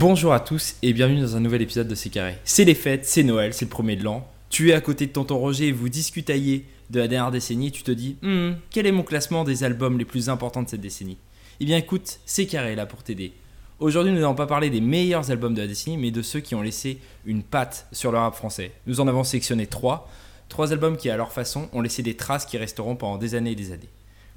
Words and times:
Bonjour 0.00 0.32
à 0.32 0.38
tous 0.38 0.76
et 0.82 0.92
bienvenue 0.92 1.20
dans 1.22 1.34
un 1.34 1.40
nouvel 1.40 1.60
épisode 1.60 1.88
de 1.88 1.96
C'est 1.96 2.08
Carré. 2.08 2.38
C'est 2.44 2.62
les 2.62 2.76
fêtes, 2.76 3.04
c'est 3.04 3.24
Noël, 3.24 3.52
c'est 3.52 3.64
le 3.64 3.68
premier 3.68 3.96
de 3.96 4.04
l'an. 4.04 4.24
Tu 4.48 4.70
es 4.70 4.72
à 4.72 4.80
côté 4.80 5.08
de 5.08 5.10
tonton 5.10 5.36
Roger 5.38 5.66
et 5.66 5.72
vous 5.72 5.88
discutaillez 5.88 6.66
de 6.90 7.00
la 7.00 7.08
dernière 7.08 7.32
décennie. 7.32 7.72
Tu 7.72 7.82
te 7.82 7.90
dis, 7.90 8.16
Hmm, 8.22 8.52
quel 8.70 8.86
est 8.86 8.92
mon 8.92 9.02
classement 9.02 9.42
des 9.42 9.64
albums 9.64 9.98
les 9.98 10.04
plus 10.04 10.28
importants 10.28 10.62
de 10.62 10.68
cette 10.68 10.82
décennie? 10.82 11.16
Eh 11.58 11.64
bien 11.64 11.76
écoute, 11.76 12.20
C'est 12.26 12.46
Carré 12.46 12.74
est 12.74 12.76
là 12.76 12.86
pour 12.86 13.02
t'aider. 13.02 13.32
Aujourd'hui, 13.80 14.12
nous 14.12 14.20
n'allons 14.20 14.36
pas 14.36 14.46
parler 14.46 14.70
des 14.70 14.80
meilleurs 14.80 15.32
albums 15.32 15.52
de 15.54 15.62
la 15.62 15.66
décennie, 15.66 15.96
mais 15.96 16.12
de 16.12 16.22
ceux 16.22 16.38
qui 16.38 16.54
ont 16.54 16.62
laissé 16.62 16.98
une 17.26 17.42
patte 17.42 17.88
sur 17.90 18.12
le 18.12 18.18
rap 18.18 18.36
français. 18.36 18.70
Nous 18.86 19.00
en 19.00 19.08
avons 19.08 19.24
sélectionné 19.24 19.66
trois. 19.66 20.08
Trois 20.48 20.72
albums 20.72 20.96
qui, 20.96 21.10
à 21.10 21.16
leur 21.16 21.32
façon, 21.32 21.68
ont 21.72 21.80
laissé 21.80 22.04
des 22.04 22.14
traces 22.14 22.46
qui 22.46 22.56
resteront 22.56 22.94
pendant 22.94 23.18
des 23.18 23.34
années 23.34 23.50
et 23.50 23.56
des 23.56 23.72
années. 23.72 23.88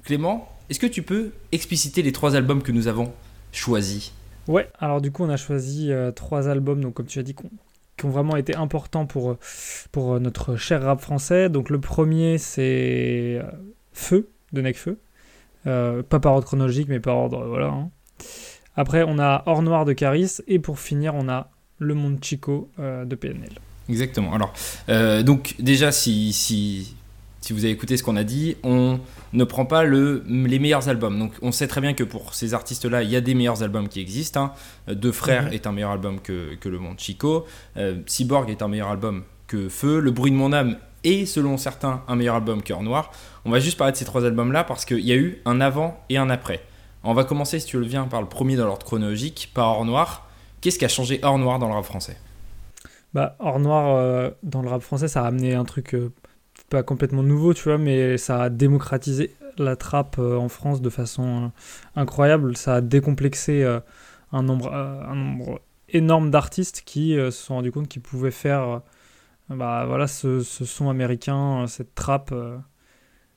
Clément, 0.02 0.48
est-ce 0.68 0.80
que 0.80 0.88
tu 0.88 1.04
peux 1.04 1.30
expliciter 1.52 2.02
les 2.02 2.10
trois 2.10 2.34
albums 2.34 2.64
que 2.64 2.72
nous 2.72 2.88
avons 2.88 3.12
choisis? 3.52 4.10
Ouais, 4.48 4.68
alors 4.80 5.00
du 5.00 5.12
coup, 5.12 5.22
on 5.24 5.28
a 5.28 5.36
choisi 5.36 5.92
euh, 5.92 6.10
trois 6.10 6.48
albums, 6.48 6.80
donc 6.80 6.94
comme 6.94 7.06
tu 7.06 7.18
as 7.18 7.22
dit, 7.22 7.34
qui 7.34 8.04
ont, 8.04 8.10
vraiment 8.10 8.36
été 8.36 8.56
importants 8.56 9.06
pour, 9.06 9.30
euh, 9.30 9.38
euh, 9.96 10.18
notre 10.18 10.56
cher 10.56 10.82
rap 10.82 11.00
français. 11.00 11.48
Donc 11.48 11.70
le 11.70 11.80
premier, 11.80 12.38
c'est 12.38 13.40
Feu, 13.92 14.28
de 14.52 14.60
Necfeu. 14.60 14.98
Pas 15.64 16.20
par 16.20 16.34
ordre 16.34 16.46
chronologique, 16.46 16.88
mais 16.88 17.00
par 17.00 17.16
ordre, 17.16 17.46
voilà. 17.46 17.68
hein. 17.68 17.90
Après, 18.74 19.04
on 19.06 19.18
a 19.18 19.42
Or 19.46 19.62
Noir 19.62 19.84
de 19.84 19.92
Caris. 19.92 20.38
Et 20.48 20.58
pour 20.58 20.80
finir, 20.80 21.14
on 21.14 21.28
a 21.28 21.50
Le 21.78 21.94
Monde 21.94 22.18
Chico 22.22 22.68
de 22.78 23.14
PNL. 23.14 23.52
Exactement. 23.88 24.32
Alors, 24.32 24.52
donc 25.22 25.54
déjà, 25.60 25.92
si, 25.92 26.32
si, 26.32 26.96
si 27.42 27.52
vous 27.52 27.64
avez 27.64 27.72
écouté 27.74 27.98
ce 27.98 28.02
qu'on 28.02 28.16
a 28.16 28.24
dit, 28.24 28.56
on 28.62 28.98
ne 29.34 29.44
prend 29.44 29.66
pas 29.66 29.84
le, 29.84 30.22
les 30.26 30.58
meilleurs 30.58 30.88
albums. 30.88 31.18
Donc, 31.18 31.32
on 31.42 31.52
sait 31.52 31.66
très 31.68 31.80
bien 31.82 31.92
que 31.92 32.04
pour 32.04 32.32
ces 32.34 32.54
artistes-là, 32.54 33.02
il 33.02 33.10
y 33.10 33.16
a 33.16 33.20
des 33.20 33.34
meilleurs 33.34 33.62
albums 33.62 33.88
qui 33.88 34.00
existent. 34.00 34.42
hein. 34.44 34.52
Euh, 34.88 34.94
Deux 34.94 35.12
Frères 35.12 35.46
Mhm. 35.48 35.52
est 35.52 35.66
un 35.66 35.72
meilleur 35.72 35.90
album 35.90 36.20
que, 36.20 36.54
que 36.54 36.68
Le 36.70 36.78
Monde 36.78 36.98
Chico. 36.98 37.44
Euh, 37.76 37.96
Cyborg 38.06 38.48
est 38.48 38.62
un 38.62 38.68
meilleur 38.68 38.88
album 38.88 39.24
que 39.48 39.68
Feu. 39.68 40.00
Le 40.00 40.10
Bruit 40.12 40.30
de 40.30 40.36
mon 40.36 40.52
âme 40.54 40.78
est, 41.04 41.26
selon 41.26 41.56
certains, 41.58 42.02
un 42.08 42.14
meilleur 42.16 42.36
album 42.36 42.62
que 42.62 42.72
Or 42.72 42.82
Noir. 42.82 43.10
On 43.44 43.50
va 43.50 43.58
juste 43.60 43.76
parler 43.76 43.92
de 43.92 43.96
ces 43.98 44.04
trois 44.04 44.24
albums-là 44.24 44.62
parce 44.64 44.84
qu'il 44.84 45.00
y 45.00 45.12
a 45.12 45.16
eu 45.16 45.42
un 45.44 45.60
avant 45.60 46.00
et 46.08 46.16
un 46.16 46.30
après. 46.30 46.62
On 47.04 47.12
va 47.12 47.24
commencer, 47.24 47.58
si 47.58 47.66
tu 47.66 47.78
le 47.80 47.84
viens, 47.86 48.04
par 48.04 48.20
le 48.20 48.28
premier 48.28 48.54
dans 48.54 48.64
l'ordre 48.66 48.86
chronologique, 48.86 49.50
par 49.52 49.66
Or 49.70 49.84
Noir. 49.84 50.28
Qu'est-ce 50.60 50.78
qui 50.78 50.84
a 50.84 50.88
changé 50.88 51.18
Or 51.24 51.36
Noir 51.38 51.58
dans 51.58 51.66
le 51.66 51.74
rap 51.74 51.84
français? 51.84 52.16
Bah, 53.14 53.34
Or 53.40 53.58
Noir, 53.58 53.96
euh, 53.96 54.30
dans 54.44 54.62
le 54.62 54.68
rap 54.68 54.80
français, 54.82 55.08
ça 55.08 55.24
a 55.24 55.26
amené 55.26 55.54
un 55.54 55.64
truc 55.64 55.94
euh, 55.94 56.12
pas 56.72 56.82
complètement 56.82 57.22
nouveau, 57.22 57.52
tu 57.52 57.64
vois, 57.64 57.76
mais 57.76 58.16
ça 58.16 58.42
a 58.42 58.48
démocratisé 58.48 59.34
la 59.58 59.76
trappe 59.76 60.16
euh, 60.18 60.36
en 60.36 60.48
France 60.48 60.80
de 60.80 60.88
façon 60.88 61.44
euh, 61.44 61.48
incroyable. 62.00 62.56
Ça 62.56 62.76
a 62.76 62.80
décomplexé 62.80 63.62
euh, 63.62 63.78
un, 64.32 64.42
nombre, 64.42 64.72
un 64.72 65.14
nombre 65.14 65.60
énorme 65.90 66.30
d'artistes 66.30 66.82
qui 66.86 67.14
se 67.14 67.30
sont 67.30 67.56
rendus 67.56 67.72
compte 67.72 67.88
qu'ils 67.88 68.00
pouvaient 68.00 68.30
faire 68.30 68.80
bah, 69.50 69.84
voilà, 69.86 70.06
ce, 70.06 70.40
ce 70.40 70.64
son 70.64 70.88
américain, 70.88 71.66
cette 71.68 71.94
trappe 71.94 72.34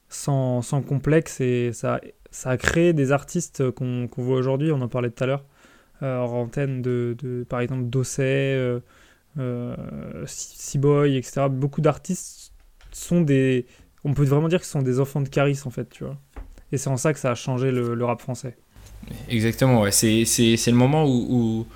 sans, 0.08 0.62
sans 0.62 0.82
complexe. 0.82 1.42
Et 1.42 1.74
ça, 1.74 2.00
ça 2.32 2.52
a 2.52 2.58
créé 2.58 2.94
des 2.94 3.12
artistes 3.12 3.70
qu'on 3.72 4.08
qu'on 4.08 4.24
voit 4.24 4.38
aujourd'hui, 4.38 4.72
on 4.72 4.82
en 4.82 4.88
parlait 4.88 5.10
tout 5.10 5.26
à 5.26 5.28
l'heure, 5.28 5.44
hors 6.02 6.34
antenne, 6.36 6.82
de, 6.82 7.18
de, 7.22 7.44
par 7.44 7.60
exemple 7.60 7.84
Dosset. 7.90 8.80
euh, 9.38 10.26
etc. 11.18 11.48
Beaucoup 11.50 11.82
d'artistes 11.82 12.45
sont 12.98 13.22
des. 13.22 13.66
On 14.04 14.14
peut 14.14 14.24
vraiment 14.24 14.48
dire 14.48 14.60
que 14.60 14.66
ce 14.66 14.72
sont 14.72 14.82
des 14.82 15.00
enfants 15.00 15.22
de 15.22 15.30
Caris, 15.30 15.60
en 15.66 15.70
fait, 15.70 15.90
tu 15.90 16.04
vois. 16.04 16.18
Et 16.72 16.78
c'est 16.78 16.90
en 16.90 16.98
ça 16.98 17.14
que 17.14 17.20
ça 17.20 17.32
a 17.32 17.36
changé 17.36 17.72
le, 17.72 17.96
le 17.96 18.06
rap 18.06 18.22
français. 18.22 18.56
Exactement, 19.30 19.82
ouais. 19.82 19.92
c'est, 19.92 20.26
c'est, 20.26 20.58
c'est 20.58 20.72
le 20.72 20.78
moment 20.78 21.06
où, 21.06 21.28
où, 21.30 21.68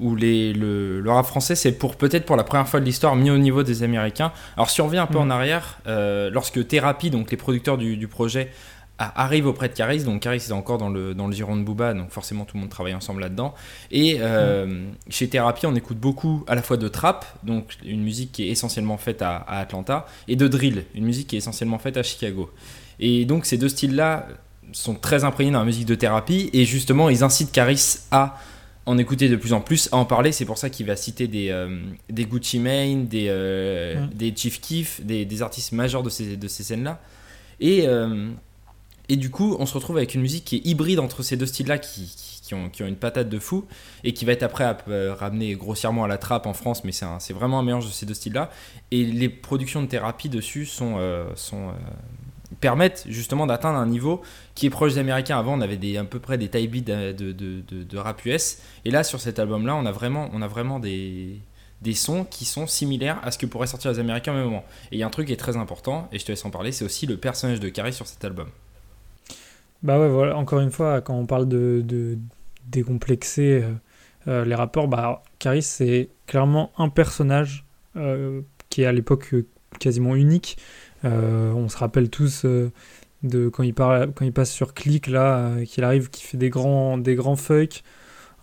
où 0.00 0.16
les, 0.16 0.52
le, 0.52 1.00
le 1.00 1.10
rap 1.10 1.26
français, 1.26 1.54
c'est 1.54 1.72
pour, 1.72 1.96
peut-être 1.96 2.24
pour 2.26 2.36
la 2.36 2.44
première 2.44 2.68
fois 2.68 2.80
de 2.80 2.84
l'histoire 2.84 3.14
mis 3.14 3.30
au 3.30 3.38
niveau 3.38 3.62
des 3.62 3.82
Américains. 3.84 4.32
Alors 4.56 4.68
si 4.70 4.80
on 4.80 4.86
revient 4.86 4.98
un 4.98 5.06
peu 5.06 5.18
Mm. 5.18 5.22
en 5.22 5.30
arrière, 5.30 5.78
euh, 5.86 6.30
lorsque 6.30 6.66
Thérapie, 6.66 7.10
donc 7.10 7.30
les 7.30 7.36
producteurs 7.36 7.78
du, 7.78 7.96
du 7.96 8.08
projet, 8.08 8.50
a- 9.02 9.22
arrivent 9.22 9.46
auprès 9.46 9.68
de 9.68 9.74
Caris, 9.74 10.04
donc 10.04 10.22
Caris 10.22 10.36
est 10.48 10.52
encore 10.52 10.78
dans 10.78 10.88
le, 10.88 11.14
dans 11.14 11.26
le 11.26 11.32
giron 11.32 11.56
de 11.56 11.62
Booba, 11.62 11.94
donc 11.94 12.10
forcément 12.10 12.44
tout 12.44 12.56
le 12.56 12.60
monde 12.60 12.70
travaille 12.70 12.94
ensemble 12.94 13.20
là-dedans. 13.20 13.54
Et 13.90 14.16
euh, 14.20 14.84
chez 15.10 15.28
Thérapie, 15.28 15.66
on 15.66 15.74
écoute 15.74 15.98
beaucoup 15.98 16.44
à 16.46 16.54
la 16.54 16.62
fois 16.62 16.76
de 16.76 16.88
trap, 16.88 17.24
donc 17.42 17.76
une 17.84 18.02
musique 18.02 18.32
qui 18.32 18.44
est 18.48 18.50
essentiellement 18.50 18.96
faite 18.98 19.22
à, 19.22 19.36
à 19.36 19.58
Atlanta, 19.58 20.06
et 20.28 20.36
de 20.36 20.48
drill, 20.48 20.84
une 20.94 21.04
musique 21.04 21.26
qui 21.28 21.36
est 21.36 21.38
essentiellement 21.38 21.78
faite 21.78 21.96
à 21.96 22.02
Chicago. 22.02 22.50
Et 23.00 23.24
donc 23.24 23.46
ces 23.46 23.58
deux 23.58 23.68
styles-là 23.68 24.28
sont 24.72 24.94
très 24.94 25.24
imprégnés 25.24 25.50
dans 25.50 25.58
la 25.58 25.64
musique 25.66 25.86
de 25.86 25.94
thérapie 25.94 26.48
et 26.52 26.64
justement 26.64 27.08
ils 27.10 27.22
incitent 27.24 27.52
Caris 27.52 27.98
à 28.10 28.38
en 28.86 28.98
écouter 28.98 29.28
de 29.28 29.36
plus 29.36 29.52
en 29.52 29.60
plus, 29.60 29.88
à 29.92 29.96
en 29.96 30.04
parler. 30.04 30.32
C'est 30.32 30.44
pour 30.44 30.58
ça 30.58 30.68
qu'il 30.70 30.86
va 30.86 30.96
citer 30.96 31.28
des, 31.28 31.50
euh, 31.50 31.78
des 32.10 32.24
Gucci 32.24 32.58
Mane, 32.58 33.06
des, 33.06 33.26
euh, 33.28 33.94
Mm. 34.06 34.08
des 34.14 34.34
Chief 34.34 34.60
Keef, 34.60 35.00
des, 35.04 35.24
des 35.24 35.42
artistes 35.42 35.70
majeurs 35.72 36.02
de 36.02 36.10
ces, 36.10 36.36
de 36.36 36.48
ces 36.48 36.62
scènes-là. 36.64 37.00
Et, 37.60 37.86
et 39.08 39.16
du 39.16 39.30
coup, 39.30 39.56
on 39.58 39.66
se 39.66 39.74
retrouve 39.74 39.96
avec 39.96 40.14
une 40.14 40.20
musique 40.22 40.44
qui 40.44 40.56
est 40.56 40.66
hybride 40.66 40.98
entre 41.00 41.22
ces 41.22 41.36
deux 41.36 41.46
styles-là 41.46 41.78
qui, 41.78 42.14
qui, 42.42 42.54
ont, 42.54 42.68
qui 42.70 42.82
ont 42.82 42.86
une 42.86 42.96
patate 42.96 43.28
de 43.28 43.38
fou 43.38 43.66
et 44.04 44.12
qui 44.14 44.24
va 44.24 44.32
être 44.32 44.42
après 44.42 44.76
euh, 44.88 45.14
ramené 45.14 45.54
grossièrement 45.54 46.04
à 46.04 46.08
la 46.08 46.18
trappe 46.18 46.46
en 46.46 46.52
France, 46.54 46.84
mais 46.84 46.92
c'est 46.92 47.32
vraiment 47.32 47.58
un 47.58 47.62
mélange 47.62 47.86
de 47.86 47.90
ces 47.92 48.06
deux 48.06 48.14
styles-là. 48.14 48.50
Et 48.90 49.04
les 49.04 49.28
productions 49.28 49.82
de 49.82 49.86
thérapie 49.88 50.28
dessus 50.28 50.66
sont, 50.66 50.94
euh, 50.98 51.26
sont, 51.34 51.68
euh, 51.68 51.72
permettent 52.60 53.04
justement 53.08 53.46
d'atteindre 53.46 53.78
un 53.78 53.86
niveau 53.86 54.22
qui 54.54 54.66
est 54.66 54.70
proche 54.70 54.94
des 54.94 54.98
Américains. 55.00 55.38
Avant, 55.38 55.54
on 55.58 55.60
avait 55.60 55.76
des, 55.78 55.96
à 55.96 56.04
peu 56.04 56.20
près 56.20 56.38
des 56.38 56.48
taille 56.48 56.68
de, 56.68 57.12
de- 57.12 57.62
de 57.82 57.98
rap 57.98 58.24
US. 58.24 58.58
Et 58.84 58.90
là, 58.90 59.02
sur 59.04 59.20
cet 59.20 59.38
album-là, 59.38 59.74
on 59.74 59.86
a 59.86 59.92
vraiment, 59.92 60.28
on 60.32 60.42
a 60.42 60.48
vraiment 60.48 60.78
des, 60.78 61.40
des 61.80 61.94
sons 61.94 62.24
qui 62.24 62.44
sont 62.44 62.66
similaires 62.66 63.18
à 63.24 63.30
ce 63.30 63.38
que 63.38 63.46
pourraient 63.46 63.66
sortir 63.66 63.90
les 63.90 63.98
Américains 63.98 64.32
au 64.32 64.36
même 64.36 64.44
moment. 64.44 64.64
Et 64.92 64.96
il 64.96 64.98
y 64.98 65.02
a 65.02 65.06
un 65.06 65.10
truc 65.10 65.26
qui 65.26 65.32
est 65.32 65.36
très 65.36 65.56
important, 65.56 66.08
et 66.12 66.18
je 66.18 66.24
te 66.24 66.32
laisse 66.32 66.44
en 66.44 66.50
parler, 66.50 66.70
c'est 66.72 66.84
aussi 66.84 67.06
le 67.06 67.16
personnage 67.16 67.58
de 67.60 67.68
Carrie 67.68 67.92
sur 67.92 68.06
cet 68.06 68.24
album. 68.24 68.48
Bah 69.82 69.98
ouais, 69.98 70.08
voilà, 70.08 70.36
encore 70.36 70.60
une 70.60 70.70
fois, 70.70 71.00
quand 71.00 71.14
on 71.14 71.26
parle 71.26 71.48
de, 71.48 72.18
décomplexer 72.66 73.62
euh, 73.62 73.72
euh, 74.28 74.44
les 74.44 74.54
rappeurs, 74.54 74.86
bah, 74.86 75.22
Caris, 75.40 75.62
c'est 75.62 76.10
clairement 76.26 76.70
un 76.78 76.88
personnage 76.88 77.66
euh, 77.96 78.42
qui 78.70 78.82
est 78.82 78.86
à 78.86 78.92
l'époque 78.92 79.34
quasiment 79.80 80.14
unique. 80.14 80.56
On 81.04 81.68
se 81.68 81.76
rappelle 81.76 82.10
tous 82.10 82.44
de 82.44 83.48
quand 83.48 83.64
il, 83.64 83.74
parle, 83.74 84.12
quand 84.12 84.24
il 84.24 84.32
passe 84.32 84.52
sur 84.52 84.72
Click, 84.72 85.08
là, 85.08 85.56
qu'il 85.66 85.82
arrive, 85.82 86.10
qui 86.10 86.22
fait 86.22 86.36
des 86.36 86.50
grands, 86.50 86.96
des 86.96 87.16
grands 87.16 87.34
fuck, 87.34 87.82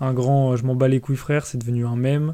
un 0.02 0.14
grand 0.14 0.58
je 0.58 0.66
m'en 0.66 0.76
bats 0.76 0.90
les 0.90 1.00
couilles 1.00 1.16
frère, 1.16 1.46
c'est 1.46 1.58
devenu 1.58 1.86
un 1.86 1.96
mème. 1.96 2.34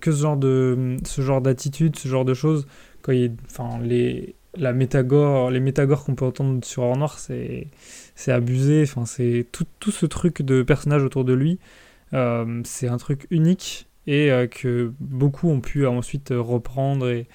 Que 0.00 0.10
ce 0.10 0.22
genre 0.22 0.36
de 0.36 0.96
ce 1.04 1.22
genre 1.22 1.40
d'attitude, 1.40 1.96
ce 1.96 2.08
genre 2.08 2.24
de 2.24 2.34
choses, 2.34 2.66
quand 3.02 3.12
il, 3.12 3.36
enfin 3.46 3.78
les 3.80 4.34
la 4.56 4.72
métagore, 4.72 5.50
les 5.50 5.60
métagores 5.60 6.04
qu'on 6.04 6.14
peut 6.14 6.24
entendre 6.24 6.64
sur 6.64 6.82
Or 6.82 6.96
Noir, 6.96 7.18
c'est 7.18 7.66
c'est 8.14 8.32
abusé. 8.32 8.82
Enfin, 8.82 9.06
c'est 9.06 9.46
tout, 9.52 9.66
tout 9.78 9.90
ce 9.90 10.06
truc 10.06 10.42
de 10.42 10.62
personnages 10.62 11.02
autour 11.02 11.24
de 11.24 11.32
lui, 11.32 11.58
euh, 12.12 12.60
c'est 12.64 12.88
un 12.88 12.98
truc 12.98 13.26
unique 13.30 13.86
et 14.06 14.30
euh, 14.30 14.46
que 14.46 14.92
beaucoup 15.00 15.48
ont 15.50 15.60
pu 15.60 15.86
ensuite 15.86 16.32
reprendre 16.36 17.08
et, 17.08 17.26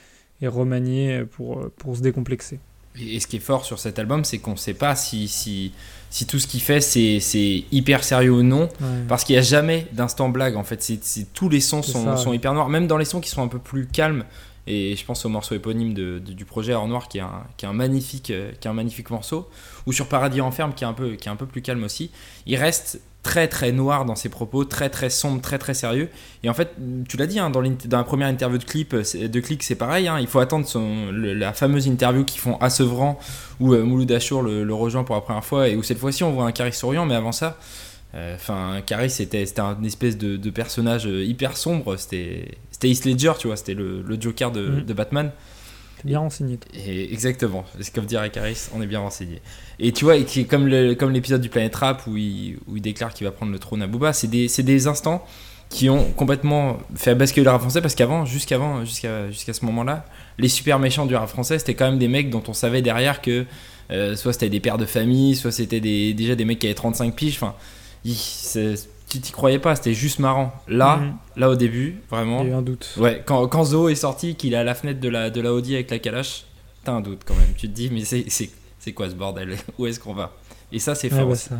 et 0.42 0.48
remanier 0.48 1.24
pour, 1.32 1.60
euh, 1.60 1.74
pour 1.78 1.96
se 1.96 2.02
décomplexer. 2.02 2.60
Et, 3.00 3.20
ce 3.20 3.28
qui 3.28 3.38
est 3.38 3.40
fort 3.40 3.66
sur 3.66 3.80
cet 3.80 4.00
album, 4.00 4.24
c'est 4.24 4.38
qu'on 4.38 4.52
ne 4.52 4.58
sait 4.58 4.74
pas 4.74 4.96
si, 4.96 5.28
si, 5.28 5.74
si 6.10 6.26
tout 6.28 6.40
ce 6.40 6.48
qu'il 6.48 6.62
fait, 6.62 6.82
c'est 6.82 7.20
c'est 7.20 7.66
hyper 7.72 8.04
sérieux 8.04 8.32
ou 8.32 8.44
non. 8.44 8.70
Parce 9.08 9.24
qu'il 9.24 9.36
n'y 9.36 9.40
a 9.40 9.44
jamais 9.44 9.88
d'instant 9.92 10.30
blague 10.30 10.56
en 10.56 10.64
fait. 10.64 10.82
C'est 10.82 11.04
c'est- 11.04 11.34
tous 11.34 11.50
les 11.50 11.60
sons 11.60 11.82
sont, 11.82 12.06
ça, 12.06 12.18
sont 12.18 12.30
ouais. 12.30 12.38
hyper 12.38 12.54
noirs, 12.54 12.70
même 12.70 12.88
dans 12.88 12.98
les 12.98 13.06
sons 13.06 13.20
qui 13.20 13.30
sont 13.30 13.44
un 13.44 13.48
peu 13.48 13.60
plus 13.60 13.86
calmes. 13.86 14.24
Et 14.68 14.96
je 14.96 15.06
pense 15.06 15.26
au 15.26 15.30
morceau 15.30 15.56
éponyme 15.56 15.94
du 15.94 16.46
projet 16.46 16.74
Or 16.74 16.88
Noir 16.88 17.08
qui 17.08 17.20
est 17.20 17.22
un, 17.66 17.74
magnifique, 17.74 18.32
euh, 18.32 18.52
qui 18.60 18.68
est 18.68 18.72
un 18.72 18.74
magnifique 18.74 19.10
morceau. 19.10 19.50
Ou 19.86 19.94
sur 19.94 20.08
Paradis 20.08 20.42
Enferme 20.42 20.74
qui 20.74 20.84
est, 20.84 20.88
un 20.88 20.94
peu, 20.94 21.16
qui 21.16 21.28
est 21.28 21.32
un 21.32 21.36
peu 21.36 21.46
plus 21.46 21.62
calme 21.62 21.84
aussi. 21.84 22.12
Il 22.46 22.56
reste 22.56 23.02
très 23.26 23.48
très 23.48 23.72
noir 23.72 24.06
dans 24.06 24.16
ses 24.16 24.30
propos, 24.30 24.66
très 24.66 24.90
très 24.90 25.10
sombre, 25.10 25.42
très 25.42 25.58
très 25.58 25.74
sérieux. 25.74 26.10
Et 26.44 26.50
en 26.50 26.54
fait, 26.54 26.76
tu 27.10 27.18
l'as 27.18 27.26
dit, 27.26 27.40
hein, 27.40 27.50
dans, 27.50 27.62
la 27.62 28.04
première 28.04 28.28
interview 28.28 28.60
de 28.60 28.64
clip, 28.64 28.94
euh, 28.94 29.28
de 29.28 29.40
clic, 29.40 29.64
c'est 29.64 29.76
pareil. 29.76 30.08
hein, 30.08 30.20
il 30.20 30.28
faut 30.28 30.40
attendre 30.40 30.68
la 31.12 31.52
fameuse 31.54 31.88
interview 31.88 32.24
qu'ils 32.24 32.40
font 32.40 32.58
à 32.58 32.70
Sevran 32.70 33.20
où 33.60 33.74
euh, 33.74 33.84
Mouloud 33.84 34.12
Achour 34.12 34.44
le, 34.44 34.74
rejoint 34.74 35.04
pour 35.04 35.16
la 35.16 35.22
première 35.22 35.44
fois 35.44 35.68
et 35.68 35.76
où 35.76 35.84
cette 35.84 35.98
fois-ci 35.98 36.24
on 36.24 36.32
voit 36.32 36.46
un 36.46 36.52
Caris 36.52 36.74
souriant, 36.74 37.06
mais 37.06 37.16
avant 37.16 37.32
ça, 37.32 37.58
enfin, 38.36 38.82
Caris 38.86 39.10
c'était 39.10 39.46
c'était 39.46 39.62
un 39.62 39.84
espèce 39.84 40.18
de, 40.18 40.38
de 40.38 40.50
personnage 40.50 41.06
euh, 41.08 41.24
hyper 41.24 41.58
sombre. 41.58 41.98
C'était 41.98 42.58
Heath 42.84 43.06
Ledger, 43.06 43.34
tu 43.40 43.48
vois, 43.48 43.56
c'était 43.58 43.74
le, 43.74 44.02
le 44.02 44.22
Joker 44.22 44.52
de, 44.52 44.62
Mhm. 44.68 44.86
de 44.86 44.94
Batman. 44.94 45.32
T'es 46.02 46.08
bien 46.08 46.20
renseigné. 46.20 46.60
Et 46.74 47.12
exactement, 47.14 47.66
c'est 47.80 47.94
comme 47.94 48.06
dirait 48.06 48.30
Caris, 48.30 48.68
on 48.74 48.82
est 48.82 48.88
bien 48.88 49.00
renseigné. 49.00 49.42
Et 49.80 49.92
tu 49.92 50.06
vois, 50.06 50.18
et 50.18 50.26
qui 50.26 50.42
est 50.42 50.46
comme 50.46 50.68
le- 50.68 50.94
comme 50.96 51.12
l'épisode 51.12 51.42
du 51.42 51.50
Planète 51.50 51.76
Rap 51.76 52.06
où 52.08 52.16
il, 52.18 52.58
où 52.68 52.76
il 52.78 52.82
déclare 52.82 53.14
qu'il 53.14 53.26
va 53.26 53.32
prendre 53.32 53.52
le 53.52 53.60
trône 53.60 53.82
à 53.82 53.88
Booba, 53.88 54.14
c'est 54.14 54.28
des, 54.28 54.48
des 54.48 54.88
instants 54.88 55.26
qui 55.70 55.90
ont 55.90 56.12
complètement 56.12 56.78
fait 56.96 57.16
basculer 57.16 57.44
le 57.44 57.50
rap 57.50 57.60
français 57.62 57.82
parce 57.82 57.96
qu'avant, 57.96 58.24
jusqu'avant, 58.26 58.86
jusqu'à 58.86 59.32
jusqu'à 59.32 59.52
ce 59.52 59.66
moment-là, 59.66 60.06
les 60.38 60.48
super 60.48 60.78
méchants 60.80 61.06
du 61.08 61.16
rap 61.16 61.28
français, 61.28 61.58
c'était 61.60 61.74
quand 61.74 61.90
même 61.90 61.98
des 61.98 62.08
mecs 62.08 62.30
dont 62.30 62.44
on 62.48 62.54
savait 62.54 62.82
derrière 62.84 63.20
que 63.22 63.46
euh, 63.92 64.16
soit 64.16 64.32
c'était 64.34 64.50
des 64.50 64.60
pères 64.60 64.78
de 64.78 64.86
famille, 64.86 65.36
soit 65.36 65.52
c'était 65.52 65.80
des, 65.80 66.14
déjà 66.14 66.36
des 66.36 66.46
mecs 66.46 66.60
qui 66.60 66.68
avaient 66.68 66.76
35 66.76 67.16
piges. 67.16 67.36
Enfin, 67.38 67.56
tu 69.10 69.20
t'y 69.20 69.32
croyais 69.32 69.60
pas, 69.60 69.76
c'était 69.76 69.94
juste 69.94 70.20
marrant. 70.20 70.54
Là, 70.68 70.98
Mhm. 70.98 71.14
là 71.38 71.50
au 71.50 71.56
début, 71.56 71.98
vraiment. 72.10 72.42
Il 72.42 72.48
y 72.48 72.50
a 72.50 72.54
eu 72.54 72.56
un 72.56 72.62
doute. 72.62 72.94
Ouais, 72.98 73.24
quand, 73.26 73.48
quand 73.48 73.64
Zo 73.66 73.90
est 73.90 73.96
sorti, 73.96 74.36
qu'il 74.36 74.54
est 74.54 74.58
à 74.58 74.64
la 74.64 74.76
fenêtre 74.76 75.00
de 75.00 75.10
la, 75.10 75.30
de 75.30 75.42
la 75.42 75.54
Audi 75.54 75.74
avec 75.76 75.90
la 75.92 76.00
calache, 76.00 76.46
t'as 76.84 76.94
un 76.94 77.02
doute 77.02 77.22
quand 77.26 77.36
même. 77.36 77.54
Tu 77.58 77.68
te 77.68 77.74
dis, 77.74 77.90
mais 77.92 78.04
c'est, 78.06 78.92
quoi 78.94 79.10
ce 79.10 79.16
bordel? 79.16 79.56
Où 79.80 79.88
est-ce 79.88 80.00
qu'on 80.00 80.14
va? 80.14 80.34
Et 80.72 80.80
ça, 80.80 80.94
c'est 80.96 81.12
Ouais, 81.12 81.20
fort. 81.20 81.30
bah, 81.30 81.36
ça, 81.36 81.58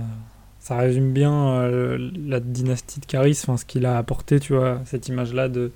ça 0.60 0.78
résume 0.78 1.12
bien 1.14 1.34
euh, 1.34 2.12
la 2.26 2.40
dynastie 2.40 3.00
de 3.00 3.06
Caris, 3.06 3.36
ce 3.36 3.66
qu'il 3.66 3.86
a 3.86 3.98
apporté, 3.98 4.40
tu 4.40 4.54
vois, 4.54 4.82
cette 4.86 5.08
image-là 5.08 5.48
de, 5.50 5.72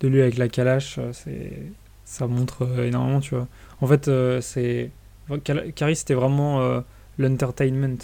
de 0.00 0.08
lui 0.08 0.20
avec 0.22 0.36
la 0.36 0.48
calache, 0.48 0.96
euh, 0.98 1.10
c'est, 1.12 1.52
ça 2.04 2.26
montre 2.26 2.62
euh, 2.62 2.86
énormément, 2.86 3.20
tu 3.20 3.34
vois. 3.34 3.46
En 3.80 3.86
fait, 3.86 4.08
euh, 4.08 4.40
c'est 4.40 4.90
Caris, 5.74 5.96
c'était 5.96 6.14
vraiment 6.14 6.82
l'entertainment, 7.18 7.96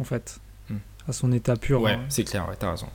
en 0.00 0.04
fait. 0.04 0.40
À 1.08 1.12
son 1.12 1.32
état 1.32 1.56
pur. 1.56 1.82
Ouais, 1.82 1.92
hein. 1.92 2.06
c'est 2.08 2.24
clair, 2.24 2.48
ouais, 2.48 2.56
t'as 2.58 2.70
raison. 2.72 2.88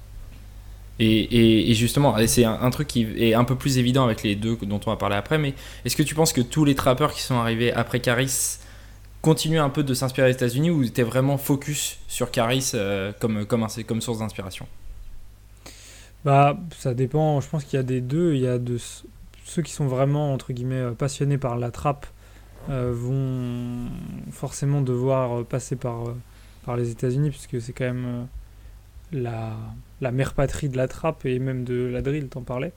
Et, 0.99 1.05
et- 1.21 1.71
et 1.71 1.73
justement, 1.73 2.15
c'est 2.27 2.45
un, 2.45 2.53
un 2.61 2.69
truc 2.69 2.87
qui 2.87 3.01
est 3.17 3.33
un 3.33 3.43
peu 3.45 3.55
plus 3.55 3.77
évident 3.79 4.03
avec 4.05 4.21
les 4.23 4.35
deux 4.35 4.55
dont 4.57 4.79
on 4.85 4.89
va 4.91 4.95
parler 4.97 5.15
après, 5.15 5.37
mais 5.39 5.55
est-ce 5.85 5.95
que 5.95 6.03
tu 6.03 6.13
penses 6.15 6.33
que 6.33 6.41
tous 6.41 6.65
les 6.65 6.75
trappeurs 6.75 7.13
qui 7.13 7.21
sont 7.21 7.35
arrivés 7.35 7.73
après 7.73 7.99
Caris 7.99 8.59
continuent 9.21 9.61
un 9.61 9.69
peu 9.69 9.83
de 9.83 9.93
s'inspirer 9.93 10.29
des 10.29 10.35
États-Unis 10.35 10.71
ou 10.71 10.87
t'es 10.89 11.03
vraiment 11.03 11.37
focus 11.37 11.99
sur 12.07 12.31
Caris 12.31 12.71
euh, 12.75 13.13
comme, 13.19 13.45
comme, 13.45 13.63
un- 13.63 13.83
comme 13.87 14.01
source 14.01 14.19
d'inspiration? 14.19 14.67
Bah, 16.25 16.57
ça 16.77 16.93
dépend. 16.93 17.41
Je 17.41 17.49
pense 17.49 17.63
qu'il 17.65 17.77
y 17.77 17.79
a 17.79 17.83
des 17.83 18.01
deux. 18.01 18.33
Il 18.35 18.41
y 18.41 18.47
a 18.47 18.57
de 18.57 18.77
ceux 19.45 19.61
qui 19.61 19.71
sont 19.73 19.87
vraiment 19.87 20.33
entre 20.33 20.53
guillemets 20.53 20.75
euh, 20.75 20.91
passionnés 20.93 21.37
par 21.37 21.57
la 21.57 21.71
trappe 21.71 22.07
euh, 22.69 22.93
vont 22.95 23.89
forcément 24.31 24.81
devoir 24.81 25.45
passer 25.45 25.75
par 25.77 26.09
euh, 26.09 26.15
par 26.65 26.77
les 26.77 26.91
États-Unis 26.91 27.29
puisque 27.29 27.61
c'est 27.61 27.73
quand 27.73 27.85
même 27.85 28.05
euh, 28.05 28.23
la 29.11 29.55
la 30.01 30.11
mère 30.11 30.33
patrie 30.33 30.69
de 30.69 30.77
la 30.77 30.87
trappe 30.87 31.25
et 31.25 31.39
même 31.39 31.63
de 31.63 31.85
la 31.85 32.01
drill. 32.01 32.27
T'en 32.27 32.41
parlais. 32.41 32.73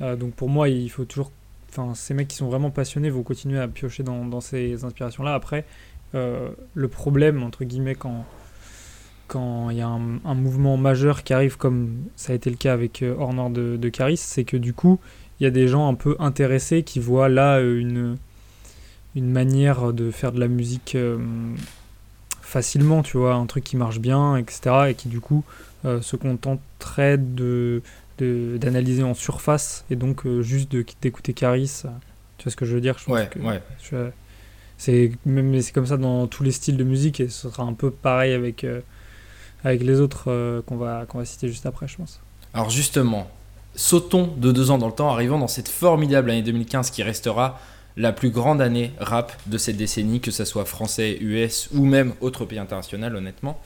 Euh, 0.00 0.16
donc 0.16 0.34
pour 0.34 0.48
moi, 0.48 0.68
il 0.68 0.90
faut 0.90 1.04
toujours. 1.04 1.30
Enfin, 1.70 1.94
ces 1.94 2.14
mecs 2.14 2.28
qui 2.28 2.36
sont 2.36 2.48
vraiment 2.48 2.70
passionnés 2.70 3.10
vont 3.10 3.22
continuer 3.22 3.58
à 3.58 3.68
piocher 3.68 4.02
dans, 4.02 4.40
ces 4.40 4.84
inspirations-là. 4.84 5.34
Après, 5.34 5.64
euh, 6.14 6.50
le 6.74 6.88
problème 6.88 7.42
entre 7.42 7.64
guillemets 7.64 7.94
quand 7.94 8.24
quand 9.28 9.70
il 9.70 9.78
y 9.78 9.80
a 9.80 9.88
un, 9.88 10.34
mouvement 10.34 10.76
majeur 10.76 11.24
qui 11.24 11.32
arrive, 11.32 11.56
comme 11.56 12.04
ça 12.14 12.32
a 12.32 12.36
été 12.36 12.48
le 12.48 12.54
cas 12.56 12.72
avec 12.72 13.04
Hors 13.18 13.34
Nord 13.34 13.50
de, 13.50 13.76
de 13.76 13.88
Caris, 13.88 14.18
c'est 14.18 14.44
que 14.44 14.56
du 14.56 14.72
coup, 14.72 15.00
il 15.40 15.44
y 15.44 15.46
a 15.48 15.50
des 15.50 15.66
gens 15.66 15.88
un 15.88 15.94
peu 15.94 16.14
intéressés 16.20 16.84
qui 16.84 17.00
voient 17.00 17.28
là 17.28 17.60
une, 17.60 18.18
une 19.16 19.28
manière 19.28 19.92
de 19.92 20.12
faire 20.12 20.30
de 20.30 20.38
la 20.38 20.46
musique 20.46 20.96
facilement, 22.46 23.02
tu 23.02 23.16
vois, 23.18 23.34
un 23.34 23.46
truc 23.46 23.64
qui 23.64 23.76
marche 23.76 23.98
bien, 23.98 24.36
etc. 24.36 24.90
Et 24.90 24.94
qui 24.94 25.08
du 25.08 25.20
coup 25.20 25.44
euh, 25.84 26.00
se 26.00 26.16
contenterait 26.16 27.18
de 27.18 27.82
de- 28.18 28.56
d'analyser 28.58 29.02
en 29.02 29.12
surface 29.12 29.84
et 29.90 29.96
donc 29.96 30.24
euh, 30.24 30.40
juste 30.42 30.70
de- 30.72 30.84
d'écouter 31.02 31.34
Caris. 31.34 31.82
Tu 32.38 32.44
vois 32.44 32.50
ce 32.52 32.56
que 32.56 32.64
je 32.64 32.74
veux 32.74 32.80
dire? 32.80 32.96
Je 32.98 33.04
pense 33.04 33.14
Ouais, 33.14 33.28
que- 33.30 33.38
ouais. 33.40 33.60
c'est 34.78 35.12
même 35.24 35.50
mais 35.50 35.62
c'est 35.62 35.72
comme 35.72 35.86
ça 35.86 35.96
dans 35.96 36.26
tous 36.26 36.42
les 36.42 36.52
styles 36.52 36.76
de 36.76 36.84
musique 36.84 37.20
et 37.20 37.28
ce 37.28 37.48
sera 37.50 37.62
un 37.62 37.72
peu 37.72 37.90
pareil 37.90 38.32
avec 38.32 38.64
euh, 38.64 38.80
avec 39.64 39.82
les 39.82 40.00
autres 40.00 40.24
euh, 40.30 40.62
qu'on 40.62 40.76
va 40.76 41.04
qu'on 41.08 41.18
va 41.18 41.24
citer 41.24 41.48
juste 41.48 41.66
après 41.66 41.88
je 41.88 41.96
pense 41.96 42.20
Alors 42.54 42.70
justement, 42.70 43.28
sautons 43.74 44.32
de 44.36 44.52
deux 44.52 44.70
ans 44.70 44.78
dans 44.78 44.86
le 44.86 44.92
temps, 44.92 45.10
arrivons 45.10 45.38
dans 45.38 45.48
cette 45.48 45.68
formidable 45.68 46.30
année 46.30 46.42
2015 46.42 46.90
qui 46.90 47.02
restera 47.02 47.58
la 47.96 48.12
plus 48.12 48.30
grande 48.30 48.60
année 48.60 48.92
rap 48.98 49.32
de 49.46 49.56
cette 49.58 49.76
décennie, 49.76 50.20
que 50.20 50.30
ce 50.30 50.44
soit 50.44 50.64
français, 50.66 51.16
US 51.20 51.68
ou 51.74 51.84
même 51.84 52.12
autre 52.20 52.44
pays 52.44 52.58
international, 52.58 53.16
honnêtement. 53.16 53.58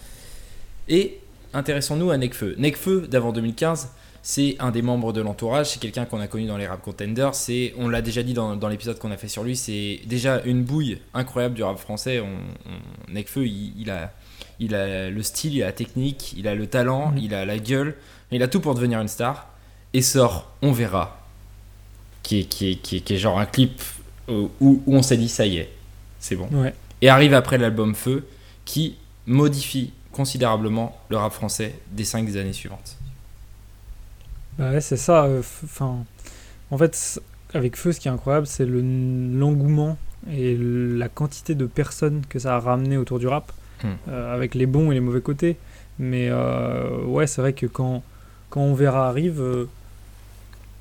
Et 0.89 1.19
intéressons-nous 1.53 2.11
à 2.11 2.17
Nekfeu. 2.17 2.55
Nekfeu, 2.59 3.07
d'avant 3.09 3.33
2015, 3.33 3.89
c'est 4.23 4.57
un 4.61 4.71
des 4.71 4.83
membres 4.83 5.13
de 5.13 5.21
l'entourage, 5.21 5.71
c'est 5.71 5.81
quelqu'un 5.81 6.05
qu'on 6.05 6.21
a 6.21 6.27
connu 6.27 6.47
dans 6.47 6.57
les 6.59 6.67
rap 6.67 6.83
contenders, 6.83 7.35
c'est, 7.35 7.73
on 7.79 7.89
l'a 7.89 8.03
déjà 8.03 8.23
dit 8.23 8.35
dans, 8.35 8.55
dans 8.55 8.69
l'épisode 8.69 8.99
qu'on 8.99 9.11
a 9.11 9.17
fait 9.17 9.29
sur 9.29 9.43
lui, 9.43 9.57
c'est 9.57 10.01
déjà 10.07 10.43
une 10.45 10.63
bouille 10.63 10.99
incroyable 11.15 11.55
du 11.55 11.63
rap 11.63 11.79
français. 11.79 12.21
On, 12.21 12.27
on- 12.27 13.13
Nekfeu, 13.13 13.47
il, 13.47 13.73
il 13.81 13.91
a, 13.91 14.13
il 14.61 14.75
a 14.75 15.11
le 15.11 15.23
style, 15.23 15.55
il 15.55 15.63
a 15.63 15.67
la 15.67 15.73
technique, 15.73 16.35
il 16.37 16.47
a 16.49 16.55
le 16.55 16.67
talent, 16.67 17.11
Mhm. 17.13 17.19
il 17.19 17.35
a 17.35 17.45
la 17.45 17.59
gueule, 17.59 17.97
il 18.31 18.43
a 18.43 18.49
tout 18.49 18.61
pour 18.61 18.75
devenir 18.75 19.01
une 19.01 19.09
star. 19.09 19.49
Et 19.93 20.03
sort 20.03 20.53
On 20.63 20.71
verra, 20.71 21.19
qui 22.23 22.41
est, 22.41 22.45
qui 22.45 22.71
est, 22.71 22.75
qui 22.77 22.97
est, 22.99 23.01
qui 23.01 23.15
est 23.15 23.19
genre 23.19 23.41
un 23.41 23.47
clip 23.47 23.81
où, 24.31 24.83
où 24.87 24.95
on 24.97 25.03
s'est 25.03 25.17
dit 25.17 25.29
ça 25.29 25.47
y 25.47 25.59
est, 25.59 25.71
c'est 26.19 26.37
bon. 26.37 26.49
ouais 26.53 26.75
Et 27.03 27.09
arrive 27.09 27.35
après 27.35 27.59
l'album 27.59 27.95
Feu, 27.95 28.27
qui 28.65 28.97
modifie 29.27 29.93
considérablement 30.13 30.99
le 31.09 31.17
rap 31.17 31.33
français 31.33 31.75
des 31.93 32.05
cinq 32.05 32.29
années 32.37 32.53
suivantes. 32.53 32.97
Bah 34.59 34.71
ouais, 34.73 34.81
c'est 34.81 34.97
ça 34.97 35.25
euh, 35.25 35.41
enfin 35.65 36.05
en 36.71 36.79
fait 36.79 37.21
avec 37.55 37.77
Feu 37.77 37.93
ce 37.93 38.01
qui 38.01 38.09
est 38.09 38.11
incroyable 38.11 38.47
c'est 38.47 38.67
le 38.67 38.81
l'engouement 38.83 39.97
et 40.31 40.57
la 40.59 41.09
quantité 41.09 41.55
de 41.55 41.67
personnes 41.67 42.23
que 42.29 42.39
ça 42.39 42.57
a 42.57 42.61
ramené 42.61 42.97
autour 42.97 43.19
du 43.19 43.27
rap 43.27 43.53
Hmm. 43.83 43.93
euh, 44.11 44.35
avec 44.35 44.55
les 44.55 44.67
bons 44.67 44.91
et 44.91 44.95
les 44.95 45.01
mauvais 45.01 45.23
côtés 45.23 45.57
mais 45.99 46.29
euh, 46.29 47.03
ouais 47.07 47.27
c'est 47.27 47.41
vrai 47.41 47.55
que 47.55 47.65
quand 47.65 48.03
quand 48.51 48.61
on 48.61 48.75
verra 48.75 49.09
arrive 49.09 49.41
euh, 49.41 49.71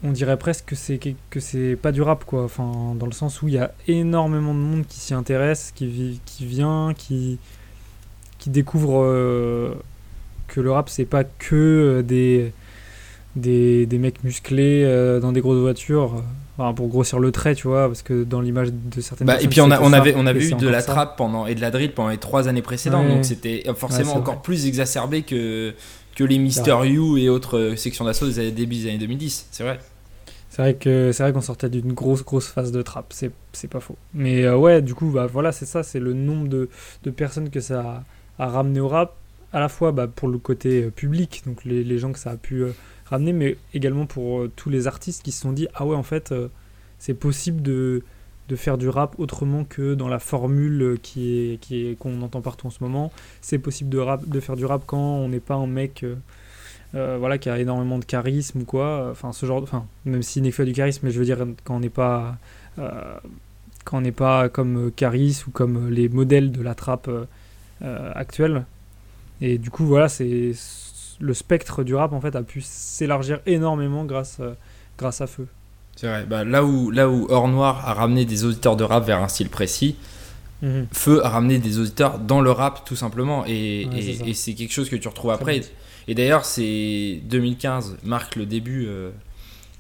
on 0.04 0.12
dirait 0.12 0.38
presque 0.38 0.66
que 0.66 0.76
c'est 0.76 0.98
que 0.98 1.10
que 1.30 1.40
c'est 1.40 1.76
pas 1.76 1.92
du 1.92 2.02
rap 2.02 2.24
quoi 2.26 2.44
enfin 2.44 2.96
dans 2.96 3.06
le 3.06 3.12
sens 3.12 3.42
où 3.42 3.48
il 3.50 3.56
y 3.56 3.58
a 3.58 3.72
énormément 3.88 4.54
de 4.54 4.60
monde 4.60 4.86
qui 4.88 5.00
s'y 5.00 5.14
intéresse 5.14 5.72
qui 5.76 5.88
vit 5.88 6.20
qui 6.26 6.46
vient 6.46 6.94
qui 6.98 7.38
qui 8.38 8.50
découvre 8.50 9.04
euh, 9.04 9.74
que 10.48 10.62
le 10.62 10.72
rap 10.72 10.90
c'est 10.90 11.06
pas 11.06 11.24
que 11.26 11.56
euh, 11.56 12.02
des 12.02 12.54
des, 13.36 13.86
des 13.86 13.98
mecs 14.00 14.24
musclés 14.24 14.84
euh, 14.86 15.20
dans 15.20 15.32
des 15.32 15.42
grosses 15.42 15.60
voitures 15.60 16.24
enfin, 16.58 16.74
pour 16.74 16.88
grossir 16.88 17.20
le 17.20 17.32
trait 17.32 17.54
tu 17.54 17.68
vois 17.68 17.88
parce 17.88 18.02
que 18.02 18.24
dans 18.24 18.42
l'image 18.42 18.70
de 18.74 19.02
certaines 19.02 19.28
Bah, 19.28 19.40
et 19.42 19.48
puis 19.48 19.62
on, 19.62 19.70
a, 19.70 19.80
on 19.82 19.92
ça, 19.92 19.98
avait, 19.98 20.14
on 20.18 20.26
avait 20.26 20.44
eu 20.46 20.54
de 20.54 20.68
la 20.68 20.82
trappe 20.82 21.16
pendant, 21.18 21.46
et 21.46 21.54
de 21.56 21.62
la 21.62 21.70
drill 21.72 21.94
pendant 21.94 22.10
les 22.10 22.18
trois 22.18 22.48
années 22.48 22.62
précédentes, 22.64 23.06
Ouais. 23.06 23.14
donc 23.16 23.26
c'était 23.26 23.64
forcément 23.76 24.14
Ouais, 24.14 24.18
encore 24.20 24.34
vrai. 24.36 24.44
plus 24.44 24.66
exacerbé 24.66 25.22
que, 25.22 25.74
que 26.20 26.26
les 26.26 26.38
Mister 26.38 26.76
You 26.84 27.18
et 27.18 27.30
autres 27.30 27.58
euh, 27.58 27.76
sections 27.78 28.04
d'assaut 28.04 28.26
des 28.28 28.40
années- 28.40 28.52
début 28.52 28.76
des 28.76 28.90
années 28.90 28.98
2010, 28.98 29.48
c'est 29.52 29.64
vrai. 29.64 29.80
C'est 30.50 30.62
vrai 30.62 30.74
que 30.74 31.14
c'est 31.14 31.24
vrai 31.24 31.32
qu'on 31.32 31.40
sortait 31.40 31.70
d'une 31.70 31.94
grosse 31.94 32.26
grosse 32.26 32.48
phase 32.48 32.74
de 32.74 32.82
trap, 32.82 33.14
c'est 33.14 33.32
pas 33.70 33.80
faux. 33.80 33.96
Mais 34.14 34.44
euh, 34.44 34.58
ouais, 34.58 34.82
du 34.82 34.96
coup 34.96 35.12
bah 35.12 35.28
voilà, 35.28 35.54
c'est 35.54 35.66
ça, 35.66 35.82
c'est 35.82 36.02
le 36.02 36.12
nombre 36.12 36.50
de, 36.50 36.68
de 37.04 37.10
personnes 37.10 37.50
que 37.50 37.62
ça 37.62 38.04
a, 38.38 38.48
ramené 38.48 38.82
au 38.82 38.90
rap 38.90 39.16
à 39.54 39.62
la 39.62 39.70
fois 39.70 39.94
bah, 39.94 40.08
pour 40.08 40.28
le 40.28 40.38
côté 40.40 40.84
euh, 40.84 40.90
public, 40.92 41.44
donc 41.46 41.64
les, 41.64 41.86
les 41.86 41.98
gens 42.00 42.12
que 42.12 42.20
ça 42.20 42.32
a 42.32 42.38
pu 42.38 42.66
ramener 43.06 43.32
mais 43.32 43.56
également 43.74 44.06
pour 44.06 44.46
tous 44.58 44.70
les 44.70 44.88
artistes 44.88 45.24
qui 45.24 45.32
se 45.32 45.42
sont 45.42 45.54
dit 45.54 45.70
ah 45.74 45.86
ouais, 45.86 45.96
en 45.96 46.04
fait 46.04 46.34
c'est 46.98 47.14
possible 47.14 47.62
de 47.62 48.04
de 48.50 48.56
faire 48.56 48.78
du 48.78 48.90
rap 48.90 49.16
autrement 49.20 49.64
que 49.64 49.94
dans 49.94 50.08
la 50.08 50.20
formule 50.20 50.98
qui 51.02 51.38
est 51.38 51.58
qui 51.62 51.88
est 51.88 51.96
qu'on 51.98 52.22
entend 52.22 52.42
partout 52.42 52.68
en 52.68 52.72
ce 52.72 52.84
moment. 52.84 53.12
C'est 53.42 53.60
possible 53.60 53.90
de 53.90 54.00
rap 54.00 54.28
de 54.28 54.40
faire 54.40 54.56
du 54.56 54.66
rap 54.66 54.84
quand 54.86 54.98
on 54.98 55.30
n'est 55.30 55.40
pas 55.40 55.56
un 55.56 55.68
mec 55.68 56.04
euh, 56.04 56.16
euh, 56.96 57.18
voilà, 57.20 57.38
qui 57.38 57.50
a 57.50 57.60
énormément 57.60 58.00
de 58.00 58.06
charisme 58.06 58.62
ou 58.62 58.66
quoi. 58.66 59.10
Enfin, 59.12 59.32
ce 59.32 59.46
genre, 59.46 59.62
enfin, 59.62 59.86
même 60.06 60.24
si 60.24 60.42
Nekfeu 60.42 60.64
a 60.64 60.66
du 60.66 60.74
charisme, 60.74 61.02
mais 61.06 61.12
je 61.12 61.20
veux 61.20 61.26
dire 61.26 61.46
quand 61.64 61.76
on 61.76 61.80
n'est 61.80 61.90
pas, 61.90 62.38
euh, 62.80 63.18
quand 63.86 64.00
on 64.00 64.02
n'est 64.02 64.12
pas 64.12 64.50
comme 64.50 64.92
Caris 64.96 65.44
ou 65.48 65.52
comme 65.52 65.90
les 65.90 66.10
modèles 66.10 66.52
de 66.52 66.62
la 66.64 66.76
trappe 66.76 67.10
actuelle. 67.82 68.66
Et 69.42 69.58
du 69.58 69.70
coup, 69.70 69.86
voilà, 69.86 70.10
c'est 70.10 70.54
le 71.20 71.34
spectre 71.34 71.84
du 71.84 71.96
rap 71.96 72.14
en 72.14 72.22
fait 72.22 72.36
a 72.36 72.44
pu 72.44 72.62
s'élargir 72.62 73.40
énormément 73.46 74.06
grâce, 74.06 74.42
grâce 74.98 75.22
à 75.22 75.28
Feu. 75.28 75.48
C'est 76.00 76.08
vrai. 76.08 76.26
Bah, 76.26 76.46
là, 76.46 76.64
où, 76.64 76.92
là 76.92 77.10
où 77.10 77.28
Or 77.30 77.50
Noir 77.50 77.86
a 77.86 77.94
ramené 77.94 78.24
des 78.24 78.46
auditeurs 78.46 78.78
de 78.78 78.86
rap 78.86 79.06
vers 79.06 79.22
un 79.22 79.28
style 79.28 79.50
précis, 79.50 79.96
Feu 80.94 81.26
a 81.26 81.30
ramené 81.30 81.58
des 81.58 81.78
auditeurs 81.80 82.20
dans 82.20 82.40
le 82.40 82.52
rap 82.52 82.86
tout 82.86 82.96
simplement. 82.96 83.46
Et 83.46 83.86
Ouais, 83.92 84.30
et- 84.30 84.34
c'est 84.34 84.54
quelque 84.54 84.72
chose 84.72 84.90
que 84.90 84.96
tu 84.96 85.08
retrouves 85.10 85.32
après. 85.32 85.60
bien. 85.60 85.68
Et 86.08 86.16
d'ailleurs, 86.16 86.46
c'est 86.46 87.20
2015 87.26 87.98
marque 88.04 88.38
le 88.38 88.46
début 88.46 88.86
euh, 88.88 89.10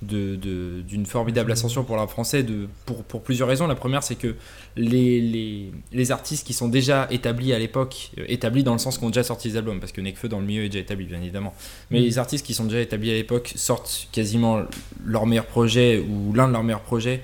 de- 0.01 0.35
de- 0.37 0.81
d'une 0.87 1.05
formidable 1.05 1.51
ascension 1.51 1.83
pour 1.83 1.97
rap 1.97 2.09
français 2.09 2.41
de, 2.43 2.67
pour, 2.85 3.03
pour 3.03 3.21
plusieurs 3.21 3.47
raisons. 3.49 3.67
La 3.67 3.75
première, 3.75 4.01
c'est 4.03 4.15
que 4.15 4.35
les, 4.77 5.19
les, 5.19 5.71
les 5.91 6.11
artistes 6.11 6.47
qui 6.47 6.53
sont 6.53 6.69
déjà 6.69 7.07
établis 7.11 7.51
à 7.53 7.59
l'époque, 7.59 8.11
euh, 8.17 8.23
établis 8.27 8.63
dans 8.63 8.73
le 8.73 8.79
sens 8.79 8.97
qu'on 8.97 9.07
ont 9.07 9.09
déjà 9.09 9.23
sorti 9.23 9.49
des 9.49 9.57
albums, 9.57 9.79
parce 9.79 9.91
que 9.91 9.99
Nekfeu 10.01 10.29
dans 10.29 10.39
le 10.39 10.45
milieu 10.45 10.63
est 10.63 10.69
déjà 10.69 10.79
établi, 10.79 11.05
bien 11.05 11.19
évidemment. 11.21 11.53
Mais 11.91 11.99
Mhm. 11.99 12.05
les 12.05 12.17
artistes 12.17 12.45
qui 12.45 12.53
sont 12.53 12.65
déjà 12.65 12.79
établis 12.79 13.11
à 13.11 13.15
l'époque 13.15 13.51
sortent 13.55 14.07
quasiment 14.11 14.61
leur 15.05 15.25
meilleur 15.25 15.45
projet 15.47 15.99
ou 15.99 16.33
l'un 16.33 16.47
de 16.47 16.53
leurs 16.53 16.63
meilleurs 16.63 16.81
projets 16.81 17.21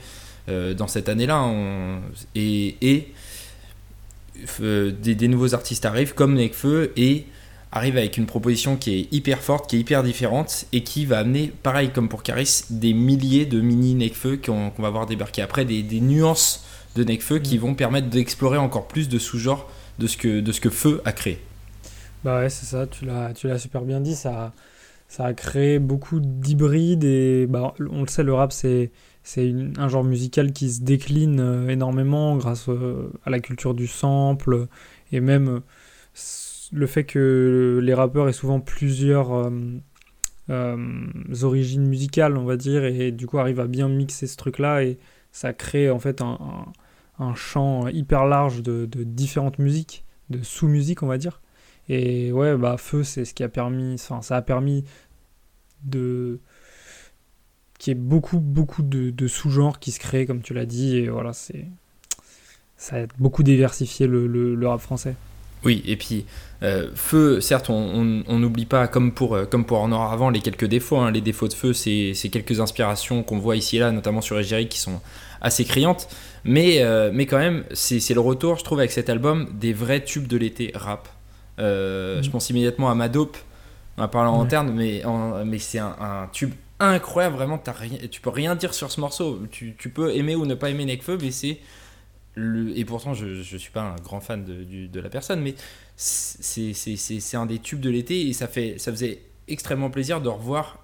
euh, 0.50 0.74
dans 0.74 0.88
cette 0.88 1.08
année-là. 1.10 1.42
On- 1.44 2.02
Et, 2.36 2.76
et 2.82 3.14
euh, 4.62 4.92
des, 4.92 5.16
des 5.16 5.28
nouveaux 5.28 5.54
artistes 5.56 5.86
arrivent 5.86 6.14
comme 6.14 6.36
Nekfeu 6.36 6.92
et 6.98 7.26
arrivent 7.72 7.98
avec 7.98 8.18
une 8.18 8.26
proposition 8.26 8.78
qui 8.78 8.96
est 9.00 9.14
hyper 9.14 9.40
forte, 9.42 9.70
qui 9.70 9.78
est 9.78 9.80
hyper 9.80 10.04
différente 10.04 10.66
et 10.74 10.84
qui 10.84 11.06
va 11.06 11.20
amener, 11.20 11.52
pareil 11.64 11.92
comme 11.92 12.10
pour 12.10 12.24
Caris, 12.24 12.64
des 12.70 12.94
milliers 12.94 13.46
de 13.46 13.60
mini 13.62 13.96
Nekfeu 13.96 14.38
qu'on 14.38 14.72
va 14.78 14.90
voir 14.90 15.06
débarquer 15.06 15.42
après, 15.42 15.66
des, 15.66 15.84
des 15.84 16.00
nuances 16.02 16.66
de 16.96 17.04
Nekfeu 17.04 17.40
qui 17.40 17.58
Mm. 17.58 17.60
vont 17.60 17.76
permettre 17.76 18.10
d'explorer 18.10 18.58
encore 18.58 18.88
plus 18.88 19.10
de 19.10 19.20
sous-genres 19.20 19.70
de 20.00 20.08
ce 20.08 20.18
que 20.18 20.40
de 20.42 20.52
ce 20.52 20.62
que 20.62 20.70
Feu 20.70 21.02
a 21.06 21.12
créé. 21.12 21.40
Bah 22.24 22.40
ouais, 22.40 22.50
c'est 22.50 22.66
ça, 22.66 22.88
tu 22.88 23.06
l'as, 23.06 23.34
tu 23.34 23.48
l'as 23.48 23.60
super 23.60 23.84
bien 23.84 24.02
dit, 24.02 24.16
ça, 24.16 24.56
ça 25.08 25.26
a 25.26 25.34
créé 25.34 25.80
beaucoup 25.80 26.20
d'hybrides 26.20 27.04
et 27.04 27.46
bah, 27.48 27.74
on 27.92 28.02
le 28.02 28.08
sait, 28.08 28.24
le 28.24 28.34
rap 28.34 28.52
c'est, 28.52 28.92
c'est 29.24 29.54
un 29.78 29.88
genre 29.90 30.04
musical 30.04 30.52
qui 30.54 30.72
se 30.72 30.82
décline 30.82 31.40
euh, 31.40 31.70
énormément 31.70 32.36
grâce 32.38 32.68
euh, 32.70 33.12
à 33.26 33.30
la 33.30 33.40
culture 33.40 33.76
du 33.76 33.88
sample 33.88 34.68
et 35.12 35.20
même 35.20 35.50
euh, 35.50 35.60
le 36.72 36.88
fait 36.88 37.04
que 37.04 37.80
les 37.82 37.94
rappeurs 37.94 38.28
aient 38.30 38.34
souvent 38.34 38.60
plusieurs 38.60 39.52
origines 41.42 41.88
musicales, 41.88 42.38
on 42.38 42.46
va 42.46 42.58
dire, 42.58 42.86
et 42.86 43.12
du 43.12 43.28
coup 43.28 43.40
arrivent 43.40 43.60
à 43.60 43.68
bien 43.68 43.90
mixer 43.90 44.28
ce 44.28 44.38
truc-là 44.38 44.84
et 44.84 44.98
ça 45.32 45.54
crée 45.54 45.90
en 45.90 46.00
fait 46.00 46.22
un, 46.22 46.66
un, 47.20 47.36
champ 47.36 47.88
hyper 47.88 48.26
large 48.26 48.62
de, 48.62 48.88
différentes 49.04 49.60
musiques, 49.60 50.06
de 50.30 50.42
sous-musiques, 50.44 51.04
on 51.04 51.08
va 51.08 51.18
dire. 51.18 51.42
Et 51.90 52.32
ouais, 52.32 52.56
bah 52.58 52.78
Feu, 52.78 53.04
c'est 53.04 53.26
ce 53.26 53.34
qui 53.34 53.44
a 53.44 53.50
permis, 53.50 53.96
enfin, 53.96 54.22
ça 54.22 54.38
a 54.38 54.42
permis 54.42 54.86
de 55.84 56.40
qu'il 57.78 57.92
y 57.92 57.98
ait 57.98 58.00
beaucoup, 58.00 58.40
beaucoup 58.40 58.82
de, 58.82 59.28
sous-genres 59.28 59.80
qui 59.80 59.92
se 59.92 60.00
créent, 60.00 60.26
comme 60.26 60.42
tu 60.42 60.54
l'as 60.54 60.66
dit, 60.66 60.98
et 60.98 61.10
voilà, 61.10 61.34
c'est 61.34 61.68
ça 62.78 62.98
a 62.98 63.06
beaucoup 63.20 63.44
diversifié 63.44 64.08
le, 64.08 64.68
rap 64.68 64.80
français. 64.80 65.16
Oui, 65.66 65.82
et 65.86 65.98
puis 65.98 66.26
euh, 66.64 66.90
Feu, 66.96 67.42
certes, 67.42 67.70
on 67.70 67.84
n'oublie 67.84 68.66
pas, 68.66 68.88
comme 68.88 69.12
pour, 69.12 69.36
euh, 69.36 69.46
comme 69.46 69.66
pour 69.66 69.82
Honor 69.82 70.12
avant, 70.12 70.30
les 70.30 70.40
quelques 70.40 70.66
défauts. 70.66 70.98
Hein. 70.98 71.12
Les 71.12 71.22
défauts 71.22 71.48
de 71.48 71.54
Feu, 71.54 71.74
c'est 71.74 72.30
quelques 72.30 72.60
inspirations 72.60 73.24
qu'on 73.24 73.40
voit 73.40 73.56
ici 73.56 73.78
et 73.78 73.80
là, 73.80 73.92
notamment 73.92 74.22
sur 74.22 74.40
Égérie, 74.40 74.68
qui 74.68 74.80
sont 74.80 75.02
assez 75.42 75.66
criantes. 75.66 76.08
Mais, 76.44 76.82
euh, 76.82 77.12
mais 77.14 77.26
quand 77.26 77.40
même, 77.40 77.64
c'est 77.74 78.14
le 78.14 78.20
retour, 78.20 78.58
je 78.58 78.64
trouve, 78.64 78.80
avec 78.80 78.92
cet 78.92 79.10
album, 79.10 79.48
des 79.54 79.74
vrais 79.74 80.04
tubes 80.04 80.28
de 80.28 80.38
l'été 80.38 80.72
rap. 80.76 81.08
Euh, 81.60 82.22
je 82.22 82.30
pense 82.30 82.50
immédiatement 82.50 82.90
à 82.90 82.96
Madope, 82.96 83.38
en 83.98 84.08
parlant 84.08 84.36
en 84.36 84.44
interne, 84.44 84.72
mais, 84.74 85.04
mais 85.46 85.60
c'est 85.60 85.80
un, 85.80 86.30
tube 86.32 86.52
incroyable, 86.80 87.36
vraiment, 87.36 87.62
as 87.66 87.72
rien, 87.72 87.98
tu 88.12 88.22
peux 88.22 88.30
rien 88.30 88.56
dire 88.56 88.74
sur 88.74 88.92
ce 88.92 89.00
morceau. 89.00 89.40
Tu, 89.50 89.74
peux 89.94 90.14
aimer 90.16 90.36
ou 90.36 90.46
ne 90.46 90.54
pas 90.54 90.70
aimer 90.70 90.86
Nekfeu, 90.86 91.18
mais 91.22 91.32
c'est. 91.32 91.60
Le, 92.36 92.78
et 92.78 92.84
pourtant, 92.84 93.14
je 93.14 93.26
ne 93.26 93.58
suis 93.58 93.72
pas 93.72 93.82
un 93.82 93.96
grand 93.96 94.20
fan 94.20 94.44
de, 94.44 94.88
de 94.88 95.00
la 95.00 95.10
personne, 95.10 95.42
mais 95.42 95.56
c'est 95.96 97.36
un 97.36 97.46
des 97.46 97.60
tubes 97.60 97.80
de 97.80 97.90
l'été 97.90 98.28
et 98.28 98.34
ça, 98.34 98.48
fait, 98.48 98.76
ça 98.78 98.92
faisait 98.92 99.22
extrêmement 99.48 99.90
plaisir 99.90 100.22
de 100.22 100.30
revoir 100.30 100.80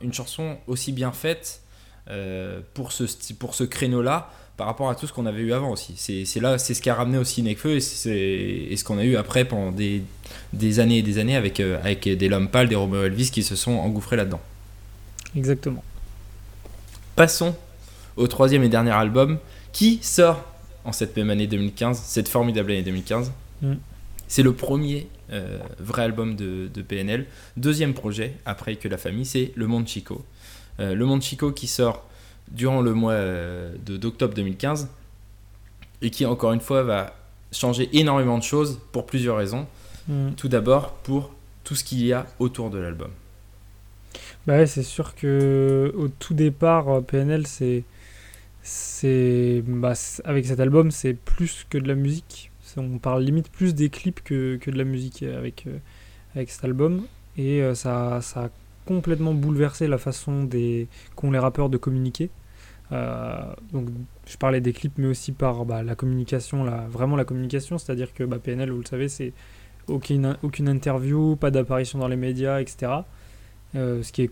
une 0.00 0.12
chanson 0.12 0.58
aussi 0.66 0.92
bien 0.92 1.12
faite 1.12 1.62
euh, 2.10 2.60
pour 2.74 2.90
ce, 2.90 3.04
pour 3.34 3.54
ce 3.54 3.62
créneau-là 3.62 4.30
par 4.56 4.66
rapport 4.66 4.90
à 4.90 4.94
tout 4.94 5.06
ce 5.06 5.12
qu'on 5.12 5.26
avait 5.26 5.40
eu 5.40 5.52
avant 5.52 5.70
aussi. 5.70 5.94
C'est 5.96 6.40
là, 6.40 6.58
c'est 6.58 6.74
ce 6.74 6.82
qui 6.82 6.90
a 6.90 6.94
ramené 6.94 7.16
aussi 7.16 7.42
Nekfeu 7.42 7.78
et, 8.06 8.72
et 8.72 8.76
ce 8.76 8.84
qu'on 8.84 8.98
a 8.98 9.04
eu 9.04 9.16
après 9.16 9.44
pendant 9.44 9.70
des, 9.70 10.02
des, 10.52 10.80
années 10.80 10.98
et 10.98 11.02
des 11.02 11.18
années 11.18 11.36
avec, 11.36 11.60
euh, 11.60 11.78
avec 11.82 12.08
des 12.08 12.28
Lompal, 12.28 12.68
des 12.68 12.74
Romeo 12.74 13.04
Elvis 13.04 13.30
qui 13.30 13.42
se 13.42 13.56
sont 13.56 13.72
engouffrés 13.72 14.16
là-dedans. 14.16 14.40
Exactement. 15.36 15.82
Passons 17.16 17.54
au 18.16 18.26
troisième 18.26 18.62
et 18.64 18.68
dernier 18.68 18.90
album 18.90 19.38
qui 19.72 20.00
sort 20.02 20.44
en 20.84 20.92
cette 20.92 21.16
même 21.16 21.30
année 21.30 21.46
2015, 21.46 21.98
cette 21.98 22.28
formidable 22.28 22.72
année 22.72 22.82
2015. 22.82 23.32
Mm. 23.62 23.74
C'est 24.28 24.42
le 24.42 24.52
premier 24.52 25.08
euh, 25.30 25.58
vrai 25.78 26.02
album 26.02 26.36
de, 26.36 26.68
de, 26.72 26.82
PNL. 26.82 27.26
Deuxième 27.56 27.94
projet, 27.94 28.34
après 28.46 28.76
que 28.76 28.88
la 28.88 28.98
famille, 28.98 29.26
c'est 29.26 29.52
Le 29.54 29.66
Monde 29.66 29.86
Chico. 29.86 30.24
Euh, 30.80 30.94
le 30.94 31.04
Monde 31.04 31.22
Chico 31.22 31.52
qui 31.52 31.66
sort 31.66 32.04
durant 32.50 32.80
le 32.80 32.94
mois 32.94 33.12
euh, 33.12 33.74
d'octobre 33.84 34.34
2015 34.34 34.88
et 36.00 36.10
qui 36.10 36.26
encore 36.26 36.52
une 36.52 36.60
fois 36.60 36.82
va 36.82 37.14
changer 37.52 37.88
énormément 37.92 38.38
de 38.38 38.42
choses 38.42 38.80
pour 38.92 39.06
plusieurs 39.06 39.36
raisons. 39.36 39.66
Mm. 40.08 40.32
Tout 40.36 40.48
d'abord 40.48 40.92
pour 40.94 41.32
tout 41.64 41.74
ce 41.74 41.84
qu'il 41.84 42.04
y 42.04 42.12
a 42.12 42.26
autour 42.38 42.70
de 42.70 42.78
l'album. 42.78 43.10
Bah 44.46 44.66
c'est 44.66 44.82
sûr 44.82 45.14
que 45.14 45.92
au 45.96 46.08
tout 46.08 46.34
départ 46.34 46.88
euh, 46.88 47.00
PNL 47.00 47.46
c'est 47.46 47.84
c'est 48.62 49.62
bah, 49.66 49.94
avec 50.24 50.46
cet 50.46 50.60
album 50.60 50.90
c'est 50.90 51.14
plus 51.14 51.66
que 51.68 51.78
de 51.78 51.88
la 51.88 51.94
musique. 51.94 52.50
On 52.76 52.98
parle 52.98 53.22
limite 53.22 53.50
plus 53.50 53.74
des 53.74 53.90
clips 53.90 54.22
que, 54.22 54.56
que 54.56 54.70
de 54.70 54.78
la 54.78 54.84
musique 54.84 55.22
avec 55.22 55.66
avec 56.34 56.50
cet 56.50 56.64
album 56.64 57.02
et 57.36 57.62
ça 57.74 58.20
ça 58.22 58.44
a 58.44 58.50
complètement 58.86 59.34
bouleversé 59.34 59.86
la 59.88 59.98
façon 59.98 60.48
qu'ont 61.16 61.30
les 61.30 61.38
rappeurs 61.38 61.68
de 61.68 61.76
communiquer. 61.76 62.30
Euh, 62.92 63.40
donc 63.72 63.88
je 64.26 64.36
parlais 64.36 64.60
des 64.60 64.72
clips, 64.72 64.98
mais 64.98 65.06
aussi 65.06 65.32
par 65.32 65.64
bah, 65.64 65.82
la 65.82 65.94
communication, 65.94 66.64
la, 66.64 66.86
vraiment 66.88 67.16
la 67.16 67.24
communication, 67.24 67.78
c'est-à-dire 67.78 68.12
que 68.12 68.24
bah, 68.24 68.38
PNL, 68.38 68.70
vous 68.70 68.80
le 68.80 68.86
savez, 68.86 69.08
c'est 69.08 69.32
aucune, 69.88 70.36
aucune 70.42 70.68
interview, 70.68 71.36
pas 71.36 71.50
d'apparition 71.50 71.98
dans 71.98 72.08
les 72.08 72.16
médias, 72.16 72.60
etc. 72.60 72.92
Euh, 73.74 74.02
ce 74.02 74.12
qui 74.12 74.22
est 74.22 74.30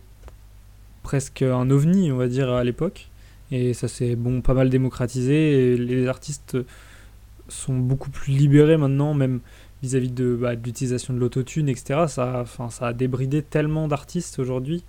presque 1.02 1.42
un 1.42 1.70
ovni, 1.70 2.12
on 2.12 2.16
va 2.16 2.28
dire, 2.28 2.50
à 2.50 2.62
l'époque. 2.64 3.09
Et 3.52 3.74
ça 3.74 3.88
s'est 3.88 4.16
bon, 4.16 4.40
pas 4.42 4.54
mal 4.54 4.70
démocratisé, 4.70 5.72
et 5.72 5.76
les 5.76 6.06
artistes 6.06 6.56
sont 7.48 7.76
beaucoup 7.76 8.10
plus 8.10 8.32
libérés 8.32 8.76
maintenant, 8.76 9.14
même 9.14 9.40
vis-à-vis 9.82 10.10
de, 10.10 10.36
bah, 10.40 10.54
l'utilisation 10.54 11.14
de 11.14 11.18
l'autotune, 11.18 11.68
etc. 11.68 12.04
Ça, 12.08 12.44
ça 12.70 12.86
a 12.86 12.92
débridé 12.92 13.42
tellement 13.42 13.88
d'artistes 13.88 14.38
aujourd'hui. 14.38 14.84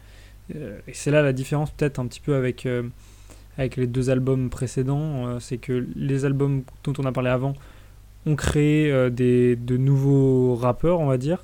Euh, 0.55 0.79
et 0.87 0.93
c'est 0.93 1.11
là 1.11 1.21
la 1.21 1.33
différence 1.33 1.71
peut-être 1.71 1.99
un 1.99 2.07
petit 2.07 2.19
peu 2.19 2.35
avec, 2.35 2.65
euh, 2.65 2.83
les 3.57 3.87
deux 3.87 4.09
albums 4.09 4.49
précédents. 4.49 5.27
Euh, 5.27 5.39
c'est 5.39 5.57
que 5.57 5.87
les 5.95 6.25
albums 6.25 6.63
dont 6.83 6.93
on 6.97 7.05
a 7.05 7.11
parlé 7.11 7.29
avant 7.29 7.53
ont 8.25 8.35
créé 8.35 9.09
des, 9.09 9.55
de 9.55 9.77
nouveaux 9.77 10.55
rappeurs, 10.55 10.99
on 10.99 11.07
va 11.07 11.17
dire. 11.17 11.43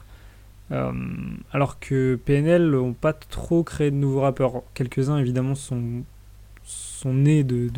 alors 0.69 1.79
que 1.79 2.19
PNL 2.24 2.69
n'ont 2.69 2.93
pas 2.93 3.13
trop 3.13 3.63
créé 3.63 3.89
de 3.89 3.95
nouveaux 3.95 4.21
rappeurs. 4.21 4.62
Quelques-uns 4.75 5.17
évidemment 5.17 5.55
sont, 5.55 6.03
sont 6.67 7.13
nés 7.13 7.43
de, 7.43 7.69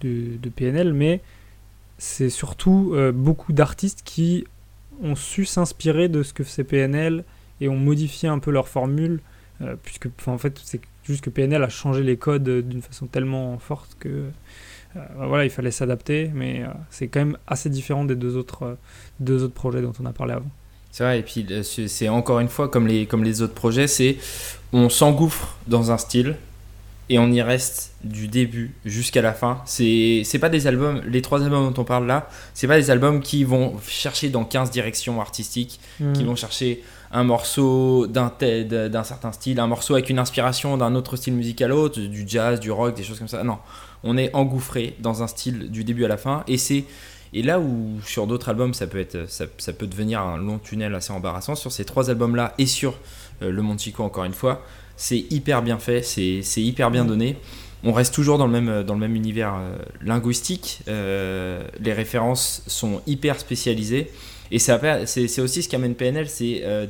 de, 0.00 0.36
de, 0.36 0.48
PNL, 0.50 0.92
mais 0.92 1.20
c'est 1.98 2.30
surtout 2.30 2.94
beaucoup 3.14 3.52
d'artistes 3.52 4.02
qui 4.04 4.44
ont 5.02 5.14
su 5.14 5.44
s'inspirer 5.44 6.08
de 6.08 6.22
ce 6.22 6.32
que 6.32 6.44
c'est 6.44 6.64
PNL 6.64 7.24
et 7.60 7.68
ont 7.68 7.76
modifié 7.76 8.28
un 8.28 8.38
peu 8.38 8.50
leur 8.50 8.68
formule, 8.68 9.20
euh, 9.62 9.74
puisque 9.82 10.08
en 10.26 10.38
fait 10.38 10.60
c'est 10.62 10.80
juste 11.04 11.24
que 11.24 11.30
PNL 11.30 11.62
a 11.62 11.68
changé 11.68 12.02
les 12.02 12.16
codes 12.16 12.48
d'une 12.68 12.82
façon 12.82 13.06
tellement 13.06 13.58
forte 13.58 13.96
que 13.98 14.08
euh, 14.08 15.00
bah 15.18 15.26
voilà, 15.26 15.44
il 15.44 15.50
fallait 15.50 15.70
s'adapter, 15.70 16.30
mais 16.34 16.62
euh, 16.62 16.68
c'est 16.90 17.08
quand 17.08 17.20
même 17.20 17.38
assez 17.46 17.68
différent 17.70 18.04
des 18.04 18.16
deux 18.16 18.36
autres, 18.36 18.76
deux 19.20 19.42
autres 19.42 19.54
projets 19.54 19.82
dont 19.82 19.92
on 20.00 20.06
a 20.06 20.12
parlé 20.12 20.34
avant. 20.34 20.50
C'est 20.90 21.04
vrai, 21.04 21.18
et 21.18 21.22
puis 21.22 21.46
c'est 21.64 22.08
encore 22.08 22.40
une 22.40 22.48
fois 22.48 22.68
comme 22.68 22.86
les, 22.86 23.06
comme 23.06 23.22
les 23.22 23.42
autres 23.42 23.54
projets, 23.54 23.86
c'est 23.86 24.16
on 24.72 24.88
s'engouffre 24.88 25.58
dans 25.66 25.92
un 25.92 25.98
style, 25.98 26.36
et 27.10 27.18
on 27.18 27.30
y 27.30 27.40
reste 27.40 27.92
du 28.04 28.28
début 28.28 28.74
jusqu'à 28.84 29.22
la 29.22 29.32
fin. 29.32 29.62
C'est 29.64 30.38
pas 30.40 30.48
des 30.48 30.66
albums, 30.66 31.00
les 31.06 31.22
trois 31.22 31.42
albums 31.42 31.72
dont 31.72 31.80
on 31.80 31.84
parle 31.84 32.06
là, 32.06 32.28
c'est 32.54 32.66
pas 32.66 32.76
des 32.76 32.90
albums 32.90 33.20
qui 33.20 33.44
vont 33.44 33.76
chercher 33.86 34.28
dans 34.28 34.44
15 34.44 34.70
directions 34.70 35.20
artistiques, 35.20 35.80
hmm. 36.00 36.12
qui 36.12 36.24
vont 36.24 36.36
chercher 36.36 36.82
un 37.10 37.24
morceau 37.24 38.06
d'un 38.06 38.32
d'un 38.38 39.04
certain 39.04 39.32
style, 39.32 39.60
un 39.60 39.66
morceau 39.66 39.94
avec 39.94 40.10
une 40.10 40.18
inspiration 40.18 40.76
d'un 40.76 40.94
autre 40.94 41.16
style 41.16 41.34
musical 41.34 41.72
autre, 41.72 41.98
du 41.98 42.24
jazz, 42.26 42.60
du 42.60 42.70
rock, 42.70 42.94
des 42.94 43.02
choses 43.02 43.18
comme 43.18 43.28
ça. 43.28 43.42
Non, 43.42 43.58
on 44.04 44.18
est 44.18 44.34
engouffré 44.34 44.94
dans 45.00 45.22
un 45.22 45.26
style 45.26 45.70
du 45.70 45.84
début 45.84 46.04
à 46.04 46.08
la 46.08 46.18
fin 46.18 46.44
et 46.46 46.58
c'est 46.58 46.84
et 47.34 47.42
là 47.42 47.60
où 47.60 48.00
sur 48.04 48.26
d'autres 48.26 48.48
albums 48.48 48.72
ça 48.72 48.86
peut 48.86 48.98
être 48.98 49.28
ça, 49.28 49.44
ça, 49.58 49.74
peut 49.74 49.86
devenir 49.86 50.22
un 50.22 50.38
long 50.38 50.58
tunnel 50.58 50.94
assez 50.94 51.12
embarrassant 51.12 51.54
sur 51.54 51.70
ces 51.70 51.84
trois 51.84 52.08
albums 52.08 52.34
là 52.34 52.54
et 52.56 52.64
sur 52.64 52.94
euh, 53.42 53.50
le 53.50 53.62
Monde 53.62 53.78
Chico 53.78 54.02
encore 54.02 54.24
une 54.24 54.32
fois, 54.32 54.62
c'est 54.98 55.24
hyper 55.30 55.62
bien 55.62 55.78
fait, 55.78 56.02
c'est 56.02 56.42
hyper 56.60 56.90
bien 56.90 57.06
donné. 57.06 57.36
On 57.84 57.92
reste 57.92 58.12
toujours 58.12 58.36
dans 58.36 58.46
le 58.46 58.60
même, 58.60 58.82
dans 58.82 58.94
le 58.94 59.00
même 59.00 59.14
univers 59.14 59.54
euh, 59.54 59.78
linguistique. 60.02 60.80
Euh, 60.88 61.62
les 61.78 61.92
références 61.92 62.62
sont 62.66 63.00
hyper 63.06 63.38
spécialisées. 63.38 64.10
Et 64.50 64.58
c'est 64.58 65.40
aussi 65.40 65.62
ce 65.62 65.68
qu'amène 65.68 65.94
PNL, 65.94 66.28
c'est 66.28 66.62
euh, 66.64 66.86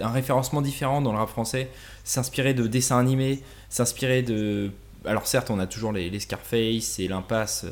un 0.00 0.10
référencement 0.10 0.62
différent 0.62 1.02
dans 1.02 1.12
le 1.12 1.18
rap 1.18 1.30
français. 1.30 1.68
S'inspirer 2.04 2.54
de 2.54 2.68
dessins 2.68 2.98
animés, 2.98 3.40
s'inspirer 3.68 4.22
de 4.22 4.70
alors 5.04 5.26
certes, 5.26 5.50
on 5.50 5.58
a 5.58 5.66
toujours 5.66 5.90
les, 5.90 6.20
Scarface 6.20 7.00
et 7.00 7.08
l'impasse 7.08 7.66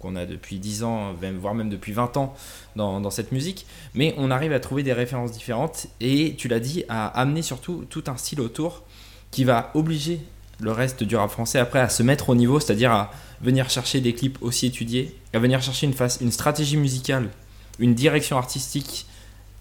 qu'on 0.00 0.16
a 0.16 0.26
depuis 0.26 0.58
10 0.58 0.82
ans, 0.82 1.14
voire 1.38 1.54
même 1.54 1.68
depuis 1.70 1.92
20 1.92 2.16
ans 2.16 2.34
dans, 2.74 3.00
dans, 3.00 3.10
cette 3.10 3.30
musique, 3.30 3.66
mais 3.94 4.16
on 4.18 4.32
arrive 4.32 4.52
à 4.52 4.58
trouver 4.58 4.82
des 4.82 4.92
références 4.92 5.30
différentes 5.30 5.86
et 6.00 6.34
tu 6.36 6.48
l'as 6.48 6.58
dit, 6.58 6.82
à 6.88 7.06
amener 7.06 7.42
surtout 7.42 7.84
tout 7.88 8.02
un 8.08 8.16
style 8.16 8.40
autour 8.40 8.82
qui 9.30 9.44
va 9.44 9.70
obliger 9.74 10.20
le 10.60 10.72
reste 10.72 11.02
du 11.02 11.16
rap 11.16 11.30
français 11.30 11.58
après 11.58 11.80
à 11.80 11.88
se 11.88 12.02
mettre 12.02 12.30
au 12.30 12.34
niveau, 12.34 12.60
c'est-à-dire 12.60 12.92
à 12.92 13.10
venir 13.40 13.68
chercher 13.68 14.00
des 14.00 14.14
clips 14.14 14.38
aussi 14.40 14.66
étudiés, 14.66 15.14
à 15.34 15.38
venir 15.38 15.60
chercher 15.62 15.86
une, 15.86 15.92
face, 15.92 16.18
une 16.20 16.32
stratégie 16.32 16.76
musicale, 16.76 17.28
une 17.78 17.94
direction 17.94 18.38
artistique, 18.38 19.06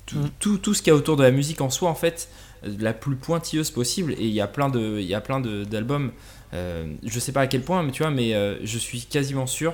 tout, 0.05 0.19
mm. 0.19 0.29
tout, 0.39 0.57
tout 0.57 0.74
ce 0.74 0.81
qu'il 0.81 0.91
y 0.91 0.93
a 0.93 0.95
autour 0.95 1.17
de 1.17 1.24
la 1.24 1.31
musique 1.31 1.62
en 1.62 1.69
soi, 1.69 1.89
en 1.89 1.95
fait, 1.95 2.29
la 2.63 2.93
plus 2.93 3.15
pointilleuse 3.15 3.72
possible. 3.72 4.13
Et 4.13 4.25
il 4.25 4.34
y 4.34 4.41
a 4.41 4.48
plein 4.48 4.69
de, 4.69 5.00
il 5.00 5.05
y 5.05 5.13
a 5.13 5.22
plein 5.22 5.39
d'albums. 5.39 6.12
Euh, 6.53 6.93
je 7.03 7.19
sais 7.19 7.31
pas 7.31 7.41
à 7.41 7.48
quel 7.48 7.62
point, 7.62 7.84
mais 7.84 7.91
tu 7.91 8.03
vois, 8.03 8.12
mais 8.12 8.34
euh, 8.34 8.57
je 8.63 8.77
suis 8.77 9.01
quasiment 9.01 9.48
sûr 9.48 9.74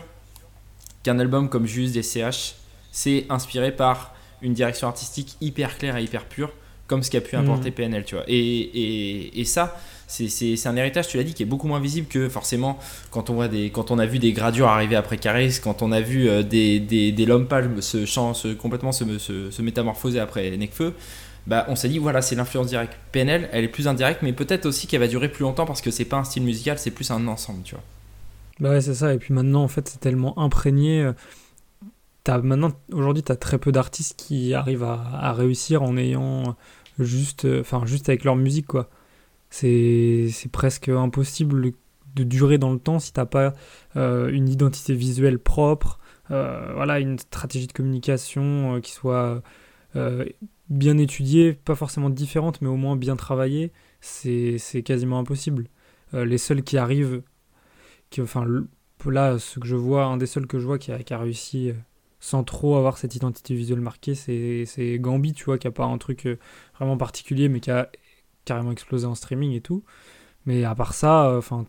qu'un 1.04 1.20
album 1.20 1.50
comme 1.50 1.66
Juste 1.66 1.94
des 1.94 2.04
CH, 2.04 2.56
c'est 2.92 3.26
inspiré 3.30 3.72
par 3.72 4.16
une 4.42 4.54
direction 4.54 4.88
artistique 4.88 5.38
hyper 5.42 5.78
claire 5.78 5.98
et 5.98 6.04
hyper 6.04 6.26
pure, 6.26 6.52
comme 6.92 7.04
ce 7.04 7.10
qu'a 7.10 7.22
pu 7.22 7.36
apporter 7.38 7.70
Mm. 7.70 7.74
PNL, 7.74 8.04
tu 8.06 8.16
vois. 8.16 8.26
Et, 8.28 8.38
et, 8.38 9.40
et 9.42 9.46
ça, 9.46 9.80
c'est- 10.08 10.68
un 10.68 10.76
héritage, 10.76 11.08
tu 11.08 11.18
l'as 11.18 11.24
dit, 11.24 11.34
qui 11.34 11.44
est 11.44 11.52
beaucoup 11.54 11.68
moins 11.68 11.80
visible 11.80 12.08
que 12.08 12.30
forcément 12.30 12.78
quand 13.12 13.30
on, 13.32 13.36
voit 13.36 13.48
des, 13.48 13.70
quand 13.72 13.92
on 13.92 13.98
a 14.00 14.06
vu 14.06 14.20
des 14.20 14.34
gradures 14.34 14.68
arriver 14.68 14.98
après 14.98 15.18
Caris, 15.18 15.60
quand 15.64 15.82
on 15.82 15.92
a 15.92 16.02
vu 16.02 16.28
euh, 16.30 16.44
des, 16.44 16.80
des, 16.80 17.12
des 17.14 17.26
se, 17.80 18.06
se- 18.06 18.54
complètement 18.54 18.92
se, 18.92 19.06
se, 19.18 19.52
se 19.52 19.62
métamorphoser 19.62 20.20
après 20.20 20.52
Necfeu. 20.58 20.94
Bah, 21.48 21.66
on 21.70 21.76
s'est 21.76 21.90
dit 21.90 21.98
voilà 21.98 22.22
c'est 22.22 22.36
l'influence 22.36 22.68
directe 22.68 22.94
PNL 23.12 23.50
elle 23.52 23.64
est 23.64 23.68
plus 23.68 23.88
indirecte 23.88 24.22
mais 24.22 24.32
peut-être 24.32 24.68
aussi 24.68 24.86
qu'elle 24.86 25.00
va 25.00 25.08
durer 25.08 25.28
plus 25.28 25.42
longtemps 25.42 25.66
parce 25.66 25.82
que 25.82 25.90
c'est 25.90 26.06
pas 26.06 26.18
un 26.18 26.24
style 26.24 26.44
musical 26.44 26.78
c'est 26.78 26.92
plus 26.92 27.10
un 27.10 27.28
ensemble 27.28 27.64
tu 27.64 27.74
vois 27.74 27.84
Bah 28.60 28.70
ouais, 28.72 28.82
c'est 28.82 28.94
ça. 28.94 29.14
Et 29.14 29.18
puis 29.18 29.34
maintenant, 29.34 29.64
en 29.64 29.68
fait, 29.68 29.88
c'est 29.90 30.00
tellement 30.00 30.38
imprégné. 30.38 31.02
euh, 31.02 31.14
T'as, 32.24 32.38
maintenant, 32.40 32.72
aujourd'hui, 32.92 33.24
tu 33.24 33.32
as 33.32 33.36
très 33.36 33.58
peu 33.58 33.72
d'artistes 33.72 34.16
qui 34.16 34.54
arrivent 34.54 34.84
à, 34.84 35.02
à 35.14 35.34
réussir 35.34 35.82
en 35.82 35.98
ayant 35.98 36.56
juste, 37.04 37.46
euh, 37.46 37.62
enfin, 37.62 37.86
juste 37.86 38.10
avec 38.10 38.24
leur 38.24 38.36
musique, 38.36 38.68
quoi. 38.68 38.90
C'est, 39.50 40.30
presque 40.52 40.90
impossible 40.90 41.72
de 42.16 42.24
durer 42.24 42.58
dans 42.58 42.72
le 42.72 42.80
temps 42.80 43.00
si 43.00 43.14
t'as 43.14 43.26
pas 43.26 43.54
euh, 43.98 44.30
une 44.30 44.48
identité 44.50 44.94
visuelle 44.94 45.40
propre, 45.40 46.00
euh, 46.32 46.72
voilà, 46.74 47.00
une 47.00 47.20
stratégie 47.20 47.68
de 47.68 47.74
communication 47.74 48.80
qui 48.82 48.94
soit 48.94 49.42
bien 50.70 50.98
étudiée, 50.98 51.54
pas 51.54 51.76
forcément 51.76 52.10
différente, 52.10 52.62
mais 52.62 52.70
au 52.70 52.78
moins 52.78 52.96
bien 52.96 53.16
travaillée. 53.18 53.74
C'est, 54.00 54.58
quasiment 54.86 55.20
impossible. 55.20 55.68
Les 56.14 56.38
seuls 56.38 56.64
qui 56.64 56.78
arrivent 56.78 57.24
qui, 58.10 58.22
enfin, 58.22 58.46
là, 59.06 59.40
ce 59.40 59.60
que 59.60 59.68
je 59.68 59.76
vois, 59.76 60.06
un 60.06 60.18
des 60.18 60.28
seuls 60.28 60.48
que 60.48 60.60
je 60.60 60.66
vois 60.66 60.78
qui 60.80 60.92
a, 60.92 61.04
qui 61.04 61.14
a 61.14 61.18
réussi 61.18 61.74
sans 62.22 62.46
trop 62.46 62.78
avoir 62.78 62.98
cette 62.98 63.16
identité 63.16 63.56
visuelle 63.56 63.82
marquée, 63.82 64.16
c'est 64.16 65.00
Gambi, 65.00 65.34
tu 65.34 65.44
vois, 65.46 65.58
qui 65.58 65.68
a 65.68 65.72
pas 65.72 65.86
un 65.86 65.98
truc 65.98 66.28
euh, 66.28 66.38
vraiment 66.78 66.96
particulier, 66.96 67.50
mais 67.50 67.60
qui 67.60 67.72
a 67.72 67.90
carrément 68.46 68.72
explosé 68.72 69.08
en 69.08 69.16
streaming 69.16 69.52
et 69.54 69.62
tout. 69.62 69.84
Mais 70.46 70.64
à 70.64 70.76
part 70.76 70.94
ça, 70.94 71.28
euh, 71.28 71.40
enfin, 71.40 71.66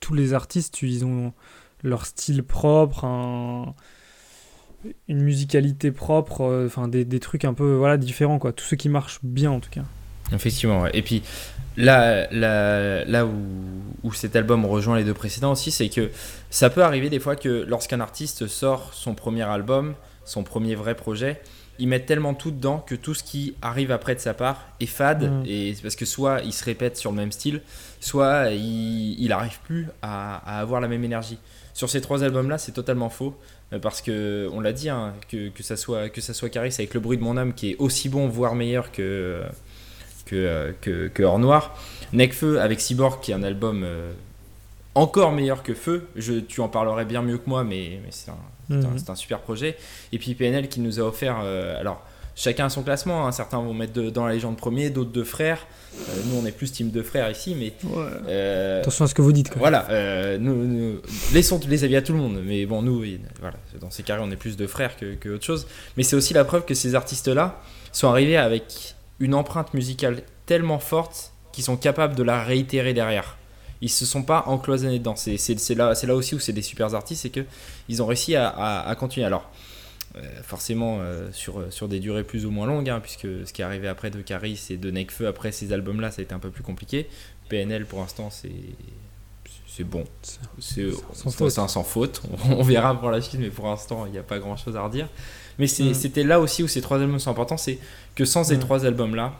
tous 0.00 0.14
les 0.14 0.34
artistes, 0.34 0.82
ils 0.82 1.04
ont 1.04 1.34
leur 1.82 2.06
style 2.06 2.44
propre, 2.44 3.04
un- 3.04 3.74
une 5.08 5.22
musicalité 5.22 5.90
propre, 5.90 6.42
euh, 6.42 6.66
enfin, 6.66 6.88
des, 6.88 7.04
des 7.04 7.20
trucs 7.20 7.44
un 7.44 7.54
peu 7.54 7.74
voilà, 7.74 7.96
différents, 7.96 8.38
quoi. 8.38 8.52
Tous 8.52 8.64
ceux 8.64 8.76
qui 8.76 8.88
marchent 8.88 9.20
bien, 9.24 9.50
en 9.50 9.60
tout 9.60 9.70
cas. 9.70 9.84
Effectivement, 10.32 10.82
ouais. 10.82 10.90
Et 10.94 11.02
puis 11.02 11.22
là, 11.76 12.26
là, 12.32 13.04
là 13.04 13.24
où, 13.26 13.32
où 14.02 14.12
cet 14.12 14.36
album 14.36 14.64
rejoint 14.64 14.96
les 14.96 15.04
deux 15.04 15.14
précédents 15.14 15.52
aussi, 15.52 15.70
c'est 15.70 15.88
que 15.88 16.10
ça 16.50 16.70
peut 16.70 16.82
arriver 16.82 17.08
des 17.10 17.20
fois 17.20 17.36
que 17.36 17.64
lorsqu'un 17.68 18.00
artiste 18.00 18.46
sort 18.46 18.92
son 18.92 19.14
premier 19.14 19.42
album, 19.42 19.94
son 20.24 20.42
premier 20.42 20.74
vrai 20.74 20.94
projet, 20.94 21.40
ils 21.78 21.86
mettent 21.86 22.06
tellement 22.06 22.34
tout 22.34 22.50
dedans 22.50 22.78
que 22.80 22.96
tout 22.96 23.14
ce 23.14 23.22
qui 23.22 23.54
arrive 23.62 23.92
après 23.92 24.14
de 24.14 24.20
sa 24.20 24.34
part 24.34 24.68
est 24.80 24.86
fade. 24.86 25.30
Mm. 25.30 25.44
Et 25.46 25.76
parce 25.82 25.94
que 25.96 26.04
soit 26.04 26.40
il 26.44 26.52
se 26.52 26.64
répète 26.64 26.96
sur 26.96 27.10
le 27.12 27.16
même 27.16 27.32
style, 27.32 27.62
soit 28.00 28.50
il, 28.50 29.14
il 29.20 29.32
arrive 29.32 29.58
plus 29.64 29.86
à, 30.02 30.36
à 30.44 30.60
avoir 30.60 30.80
la 30.80 30.88
même 30.88 31.04
énergie. 31.04 31.38
Sur 31.74 31.88
ces 31.88 32.00
trois 32.00 32.24
albums-là, 32.24 32.58
c'est 32.58 32.72
totalement 32.72 33.08
faux. 33.08 33.36
euh, 33.72 33.78
Parce 33.78 34.02
que, 34.02 34.48
on 34.52 34.58
l'a 34.60 34.72
dit, 34.72 34.88
hein, 34.88 35.14
que, 35.30 35.48
que 35.50 35.62
ça 35.62 35.76
soit, 35.76 36.08
que 36.08 36.20
ça 36.20 36.34
soit 36.34 36.48
Caris 36.48 36.74
avec 36.76 36.92
Le 36.92 36.98
bruit 36.98 37.16
de 37.16 37.22
mon 37.22 37.36
âme, 37.36 37.54
qui 37.54 37.70
est 37.70 37.76
aussi 37.78 38.08
bon, 38.08 38.26
voire 38.26 38.56
meilleur 38.56 38.90
que, 38.90 39.42
que, 40.28 40.36
euh, 40.36 40.72
que, 40.80 41.08
que 41.08 41.22
Hors 41.22 41.38
Noir. 41.38 41.76
Necfeu 42.12 42.60
avec 42.60 42.80
Cyborg, 42.80 43.20
qui 43.20 43.32
est 43.32 43.34
un 43.34 43.42
album 43.42 43.82
euh, 43.84 44.12
encore 44.94 45.32
meilleur 45.32 45.62
que 45.62 45.74
Feu. 45.74 46.06
Je, 46.16 46.34
tu 46.34 46.60
en 46.60 46.68
parlerais 46.68 47.04
bien 47.04 47.22
mieux 47.22 47.38
que 47.38 47.48
moi, 47.48 47.64
mais, 47.64 48.00
mais 48.04 48.10
c'est 48.10 48.30
un, 48.30 48.34
c'est 48.68 48.74
un- 48.74 48.90
Mhm. 48.90 48.98
c'est 48.98 49.10
un 49.10 49.14
super 49.14 49.40
projet. 49.40 49.76
Et 50.12 50.18
puis 50.18 50.34
PNL 50.34 50.68
qui 50.68 50.80
nous 50.80 51.00
a 51.00 51.02
offert. 51.02 51.36
euh, 51.42 51.78
alors, 51.78 52.02
chacun 52.34 52.66
a 52.66 52.68
son 52.70 52.82
classement. 52.82 53.26
hein. 53.26 53.32
Certains 53.32 53.58
vont 53.58 53.74
mettre 53.74 53.92
de- 53.92 54.10
dans 54.10 54.26
la 54.26 54.32
légende 54.34 54.56
premier, 54.56 54.90
d'autres 54.90 55.10
deux 55.12 55.24
frères. 55.24 55.66
Euh, 55.96 56.12
nous, 56.26 56.38
on 56.42 56.46
est 56.46 56.52
plus 56.52 56.70
team 56.72 56.90
de 56.90 57.02
frères 57.02 57.30
ici, 57.30 57.54
mais. 57.58 57.72
euh, 58.28 58.80
Attention 58.80 59.04
à 59.04 59.08
ce 59.08 59.14
que 59.14 59.22
vous 59.22 59.32
dites, 59.32 59.50
quoi. 59.50 59.58
voilà, 59.58 60.38
nous, 60.38 60.54
nous- 60.66 60.98
laissons 61.32 61.60
les 61.68 61.84
avis 61.84 61.96
à 61.96 62.02
tout 62.02 62.12
le 62.12 62.18
monde. 62.18 62.40
Mais 62.44 62.66
bon, 62.66 62.82
nous, 62.82 63.04
voilà, 63.40 63.56
dans 63.80 63.90
ces 63.90 64.02
carrés, 64.02 64.22
on 64.24 64.30
est 64.30 64.36
plus 64.36 64.56
de 64.56 64.66
frères 64.66 64.96
que, 64.96 65.14
que 65.14 65.28
autre 65.30 65.44
chose. 65.44 65.66
Mais 65.96 66.02
c'est 66.02 66.16
aussi 66.16 66.34
la 66.34 66.44
preuve 66.44 66.64
que 66.64 66.74
ces 66.74 66.94
artistes-là 66.94 67.60
sont 67.92 68.08
arrivés 68.08 68.36
avec 68.36 68.94
une 69.20 69.34
empreinte 69.34 69.74
musicale 69.74 70.22
tellement 70.46 70.78
forte 70.78 71.32
qu'ils 71.52 71.64
sont 71.64 71.76
capables 71.76 72.14
de 72.14 72.22
la 72.22 72.42
réitérer 72.42 72.94
derrière. 72.94 73.36
Ils 73.80 73.88
se 73.90 74.06
sont 74.06 74.22
pas 74.22 74.44
encloisonnés 74.46 74.98
dedans. 74.98 75.14
C'est 75.16 75.74
là, 75.74 75.92
là 76.02 76.14
aussi 76.14 76.34
où 76.34 76.38
c'est 76.40 76.52
des 76.52 76.62
super 76.62 76.94
artistes, 76.94 77.22
c'est 77.22 77.30
que 77.30 77.44
ils 77.88 78.02
ont 78.02 78.06
réussi 78.06 78.34
à, 78.36 78.48
à- 78.48 78.88
à 78.88 78.94
continuer. 78.96 79.24
Alors, 79.26 79.50
euh, 80.16 80.20
forcément, 80.42 80.98
euh, 81.00 81.28
sur, 81.32 81.72
sur 81.72 81.86
des 81.88 82.00
durées 82.00 82.24
plus 82.24 82.44
ou 82.46 82.50
moins 82.50 82.66
longues, 82.66 82.88
hein, 82.90 82.98
puisque 83.00 83.28
ce 83.46 83.52
qui 83.52 83.62
est 83.62 83.64
arrivé 83.64 83.86
après 83.88 84.10
de 84.10 84.20
Caris 84.22 84.60
et 84.70 84.76
de 84.76 84.90
Necfeu 84.90 85.26
après 85.28 85.52
ces 85.52 85.72
albums-là, 85.72 86.10
ça 86.10 86.20
a 86.20 86.24
été 86.24 86.34
un 86.34 86.38
peu 86.40 86.50
plus 86.50 86.62
compliqué. 86.64 87.08
PNL, 87.48 87.86
pour 87.86 88.00
l'instant, 88.00 88.30
c'est 88.30 88.50
c'est 89.66 89.84
bon. 89.84 90.04
C'est- 90.58 90.90
sans 91.12 91.30
faute. 91.30 91.58
un 91.58 91.68
sans 91.68 91.84
faute. 91.84 92.22
On, 92.48 92.54
on 92.58 92.62
verra 92.62 92.98
pour 92.98 93.10
la 93.12 93.20
suite, 93.20 93.40
mais 93.40 93.50
pour 93.50 93.66
l'instant, 93.66 94.06
il 94.06 94.12
n'y 94.12 94.18
a 94.18 94.22
pas 94.24 94.38
grand 94.40 94.56
chose 94.56 94.74
à 94.76 94.82
redire. 94.82 95.08
Mais 95.58 95.66
Mm. 95.66 95.94
c'était 95.94 96.22
là 96.24 96.40
aussi 96.40 96.62
où 96.62 96.68
ces 96.68 96.80
trois 96.80 96.98
albums 96.98 97.18
sont 97.18 97.30
importants 97.30 97.56
c'est 97.56 97.78
que 98.14 98.24
sans 98.24 98.44
ces 98.44 98.56
Mm. 98.56 98.60
trois 98.60 98.84
albums-là, 98.86 99.32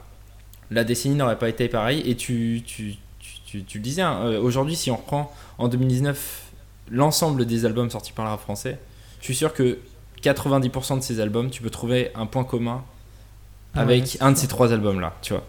la 0.71 0.85
décennie 0.85 1.15
n'aurait 1.15 1.39
pas 1.39 1.49
été 1.49 1.69
pareille. 1.69 2.03
Et 2.05 2.15
tu, 2.17 2.63
tu, 2.67 2.97
tu, 3.21 3.31
tu- 3.47 3.65
tu 3.65 3.79
le 3.79 3.85
disais, 3.85 4.03
hein, 4.03 4.19
euh, 4.25 4.41
aujourd'hui, 4.41 4.77
si 4.77 4.91
on 4.91 4.97
reprend 4.97 5.33
en 5.59 5.69
2019 5.69 6.43
l'ensemble 6.91 7.47
des 7.47 7.65
albums 7.65 7.91
sortis 7.91 8.13
par 8.13 8.25
le 8.25 8.31
rap 8.33 8.41
français, 8.41 8.79
je 9.21 9.25
suis 9.27 9.35
sûr 9.35 9.53
que 9.55 9.79
90% 10.23 10.97
de 10.97 11.03
ces 11.03 11.21
albums, 11.21 11.51
tu 11.51 11.63
peux 11.63 11.71
trouver 11.71 12.11
un 12.15 12.27
point 12.27 12.45
commun 12.45 12.83
Ah 13.75 13.81
avec 13.83 14.03
ouais, 14.05 14.11
un 14.21 14.33
de 14.33 14.37
ces 14.37 14.49
trois 14.49 14.73
albums 14.73 14.99
là 15.01 15.15
tu 15.23 15.33
vois 15.35 15.45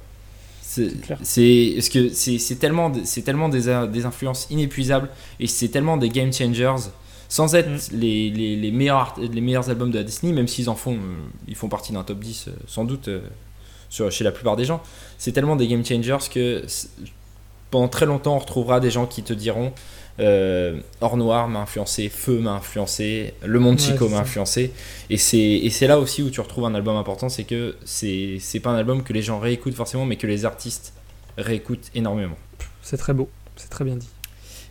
c'est 0.62 0.92
parce 1.08 1.90
que 1.90 2.10
c'est 2.14 2.56
tellement 2.60 2.92
c'est 3.04 3.24
tellement 3.24 3.50
des, 3.50 3.62
des 3.88 4.06
influences 4.06 4.46
inépuisables 4.52 5.10
et 5.40 5.48
c'est 5.48 5.70
tellement 5.70 5.98
des 5.98 6.10
game 6.10 6.32
changers 6.32 6.76
sans 7.30 7.56
être 7.56 7.70
Mm. 7.70 7.78
les, 8.00 8.30
les, 8.32 8.56
les 8.58 8.72
meilleurs 8.72 8.98
art- 8.98 9.16
les 9.20 9.42
meilleurs 9.42 9.70
albums 9.70 9.92
de 9.92 9.98
la 10.00 10.04
Disney 10.04 10.34
même 10.34 10.48
s'ils 10.48 10.70
en 10.70 10.76
font 10.76 10.96
euh, 10.96 10.98
ils 11.48 11.56
font 11.56 11.70
partie 11.70 11.94
d'un 11.94 12.04
top 12.04 12.20
10 12.20 12.48
euh, 12.48 12.52
sans 12.68 12.84
doute 12.84 13.08
euh, 13.08 13.22
sur, 13.90 14.12
chez 14.12 14.24
la 14.24 14.32
plupart 14.32 14.56
des 14.56 14.66
gens 14.66 14.82
c'est 15.18 15.32
tellement 15.32 15.56
des 15.56 15.68
game 15.68 15.86
changers 15.86 16.18
que 16.34 16.64
pendant 17.72 17.88
très 17.88 18.06
longtemps 18.06 18.36
on 18.36 18.40
retrouvera 18.40 18.80
des 18.80 18.92
gens 18.92 19.06
qui 19.06 19.24
te 19.24 19.32
diront 19.34 19.72
euh, 20.20 20.80
Or 21.00 21.16
Noir 21.16 21.48
m'a 21.48 21.60
influencé, 21.62 22.10
Feu 22.10 22.40
m'a 22.40 22.52
influencé, 22.52 23.34
Le 23.46 23.58
Monde 23.58 23.80
Ouais, 23.80 23.86
Chico 23.86 24.06
c'est 24.10 24.14
m'a 24.14 24.20
influencé. 24.20 24.74
Et 25.10 25.16
c'est, 25.16 25.88
là 25.88 25.98
aussi 25.98 26.22
où 26.24 26.30
tu 26.30 26.42
retrouves 26.42 26.66
un 26.66 26.76
album 26.76 26.98
important, 26.98 27.30
c'est 27.30 27.46
que 27.46 27.78
c'est 27.86 28.60
pas 28.62 28.72
un 28.72 28.76
album 28.76 29.02
que 29.04 29.14
les 29.14 29.22
gens 29.22 29.40
réécoutent 29.40 29.76
forcément, 29.76 30.06
mais 30.06 30.18
que 30.18 30.28
les 30.28 30.44
artistes 30.44 30.92
réécoutent 31.38 31.90
énormément. 31.96 32.36
C'est 32.82 32.98
très 32.98 33.14
beau, 33.14 33.30
c'est 33.56 33.70
très 33.70 33.86
bien 33.86 33.96
dit. 33.96 34.10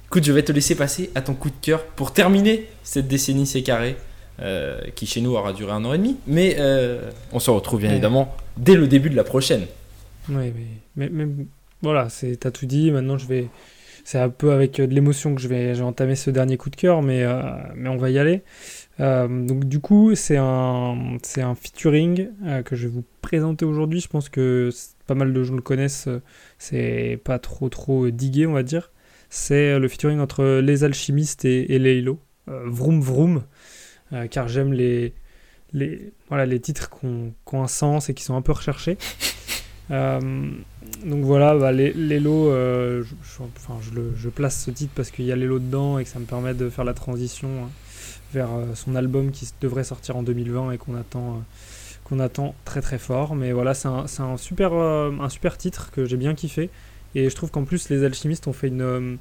Écoute, 0.09 0.25
je 0.25 0.33
vais 0.33 0.43
te 0.43 0.53
laisser 0.53 0.75
passer 0.75 1.11
à 1.15 1.21
ton 1.21 1.35
coup 1.35 1.51
de 1.51 1.55
cœur 1.61 1.85
pour 1.85 2.13
terminer 2.13 2.67
cette 2.83 3.09
décennie 3.09 3.47
C'est 3.47 3.63
carré, 3.63 3.97
euh, 4.41 4.81
qui 4.95 5.07
chez 5.07 5.21
nous 5.21 5.35
aura 5.35 5.53
duré 5.53 5.73
un 5.73 5.85
an 5.85 5.93
et 5.93 5.99
demi. 5.99 6.17
Mais 6.27 6.57
euh, 6.59 7.11
on 7.33 7.39
se 7.39 7.51
retrouve 7.51 7.81
bien 7.81 7.91
Ouais. 7.91 7.97
évidemment 7.97 8.35
dès 8.57 8.75
le 8.75 8.87
début 8.87 9.11
de 9.11 9.17
la 9.17 9.25
prochaine. 9.25 9.67
Oui, 10.31 10.53
mais, 10.97 11.11
mais, 11.11 11.27
mais 11.27 11.45
voilà, 11.83 12.09
c'est 12.09 12.37
t'as 12.37 12.51
tout 12.51 12.65
dit. 12.67 12.91
Maintenant, 12.91 13.19
je 13.19 13.27
vais. 13.27 13.49
C'est 14.05 14.19
un 14.19 14.31
peu 14.31 14.53
avec 14.53 14.81
euh, 14.81 14.87
de 14.87 14.95
l'émotion 14.95 15.35
que 15.35 15.43
je 15.43 15.49
vais, 15.49 15.75
je 15.75 15.81
vais 15.81 15.85
entamer 15.87 16.17
ce 16.17 16.31
dernier 16.31 16.57
coup 16.57 16.71
de 16.71 16.77
cœur, 16.77 17.03
mais, 17.03 17.23
euh, 17.25 17.43
mais 17.75 17.91
on 17.91 17.99
va 17.99 18.09
y 18.09 18.19
aller. 18.19 18.41
Euh, 19.01 19.29
donc, 19.29 19.67
du 19.67 19.81
coup, 19.81 20.15
c'est 20.15 20.39
un, 20.39 21.19
c'est 21.23 21.43
un 21.43 21.55
featuring 21.55 22.29
euh, 22.47 22.63
que 22.63 22.75
je 22.77 22.87
vais 22.89 22.95
vous 22.95 23.05
présenter 23.21 23.67
aujourd'hui. 23.67 24.01
Je 24.01 24.09
pense 24.09 24.31
que 24.31 24.71
pas 25.07 25.15
mal 25.15 25.35
de 25.35 25.43
gens 25.45 25.55
le 25.55 25.61
connaissent. 25.61 26.09
C'est 26.59 27.21
pas 27.23 27.39
trop, 27.39 27.69
trop 27.69 28.09
digué, 28.09 28.47
on 28.47 28.53
va 28.55 28.63
dire. 28.63 28.91
C'est 29.31 29.79
le 29.79 29.89
featuring 29.89 30.21
entre 30.21 30.45
Les 30.61 30.85
Alchimistes 30.85 31.45
et, 31.45 31.75
et 31.75 31.79
Laylo. 31.79 32.19
Euh, 32.49 32.63
vroom 32.67 33.01
Vroom. 33.01 33.43
euh, 34.13 34.27
car 34.29 34.49
j'aime 34.49 34.73
les, 34.73 35.15
les, 35.73 36.13
voilà, 36.29 36.47
les 36.47 36.61
titres 36.61 36.91
qui 36.91 37.07
ont, 37.07 37.35
qui 37.49 37.55
ont 37.57 37.63
un 37.65 37.69
sens 37.69 38.09
et 38.11 38.15
qui 38.15 38.25
sont 38.25 38.37
un 38.37 38.43
peu 38.43 38.53
recherchés. 38.53 38.99
Euh, 39.91 40.21
donc 41.07 41.25
voilà, 41.25 41.57
bah, 41.57 41.73
les, 41.73 41.95
Lelo, 41.95 42.51
euh, 42.51 43.03
je, 43.05 43.09
je- 43.23 43.43
enfin, 43.57 43.79
je, 43.83 43.91
le- 43.95 44.13
je 44.17 44.29
place 44.29 44.63
ce 44.65 44.71
titre 44.71 44.93
parce 44.95 45.11
qu'il 45.11 45.25
y 45.25 45.33
a 45.33 45.37
Lelo 45.37 45.59
dedans 45.59 45.99
et 45.99 46.05
que 46.05 46.11
ça 46.11 46.19
me 46.19 46.27
permet 46.27 46.53
de 46.53 46.69
faire 46.69 46.85
la 46.85 46.93
transition 46.93 47.49
hein, 47.65 47.71
vers 48.35 48.53
euh, 48.53 48.67
son 48.75 48.97
album 48.97 49.31
qui 49.31 49.49
devrait 49.63 49.85
sortir 49.85 50.17
en 50.17 50.23
2020 50.23 50.73
et 50.73 50.79
qu'on 50.79 50.95
attend, 50.95 51.37
euh, 51.37 51.41
qu'on 52.05 52.21
attend 52.21 52.55
très 52.67 52.83
très 52.83 52.99
fort. 52.99 53.35
Mais 53.35 53.53
voilà, 53.53 53.73
c'est 53.73 53.89
un, 53.89 54.05
un 54.19 54.37
super, 54.37 54.75
euh, 54.75 55.11
un 55.21 55.31
super 55.31 55.57
titre 55.57 55.91
que 55.91 56.05
j'ai 56.05 56.19
bien 56.19 56.35
kiffé. 56.35 56.69
Et 57.15 57.29
je 57.31 57.35
trouve 57.35 57.51
qu'en 57.51 57.65
plus, 57.65 57.89
les 57.89 58.05
alchimistes 58.05 58.47
ont 58.47 58.53
fait 58.53 58.69
une, 58.69 58.83
euh, 58.83 59.15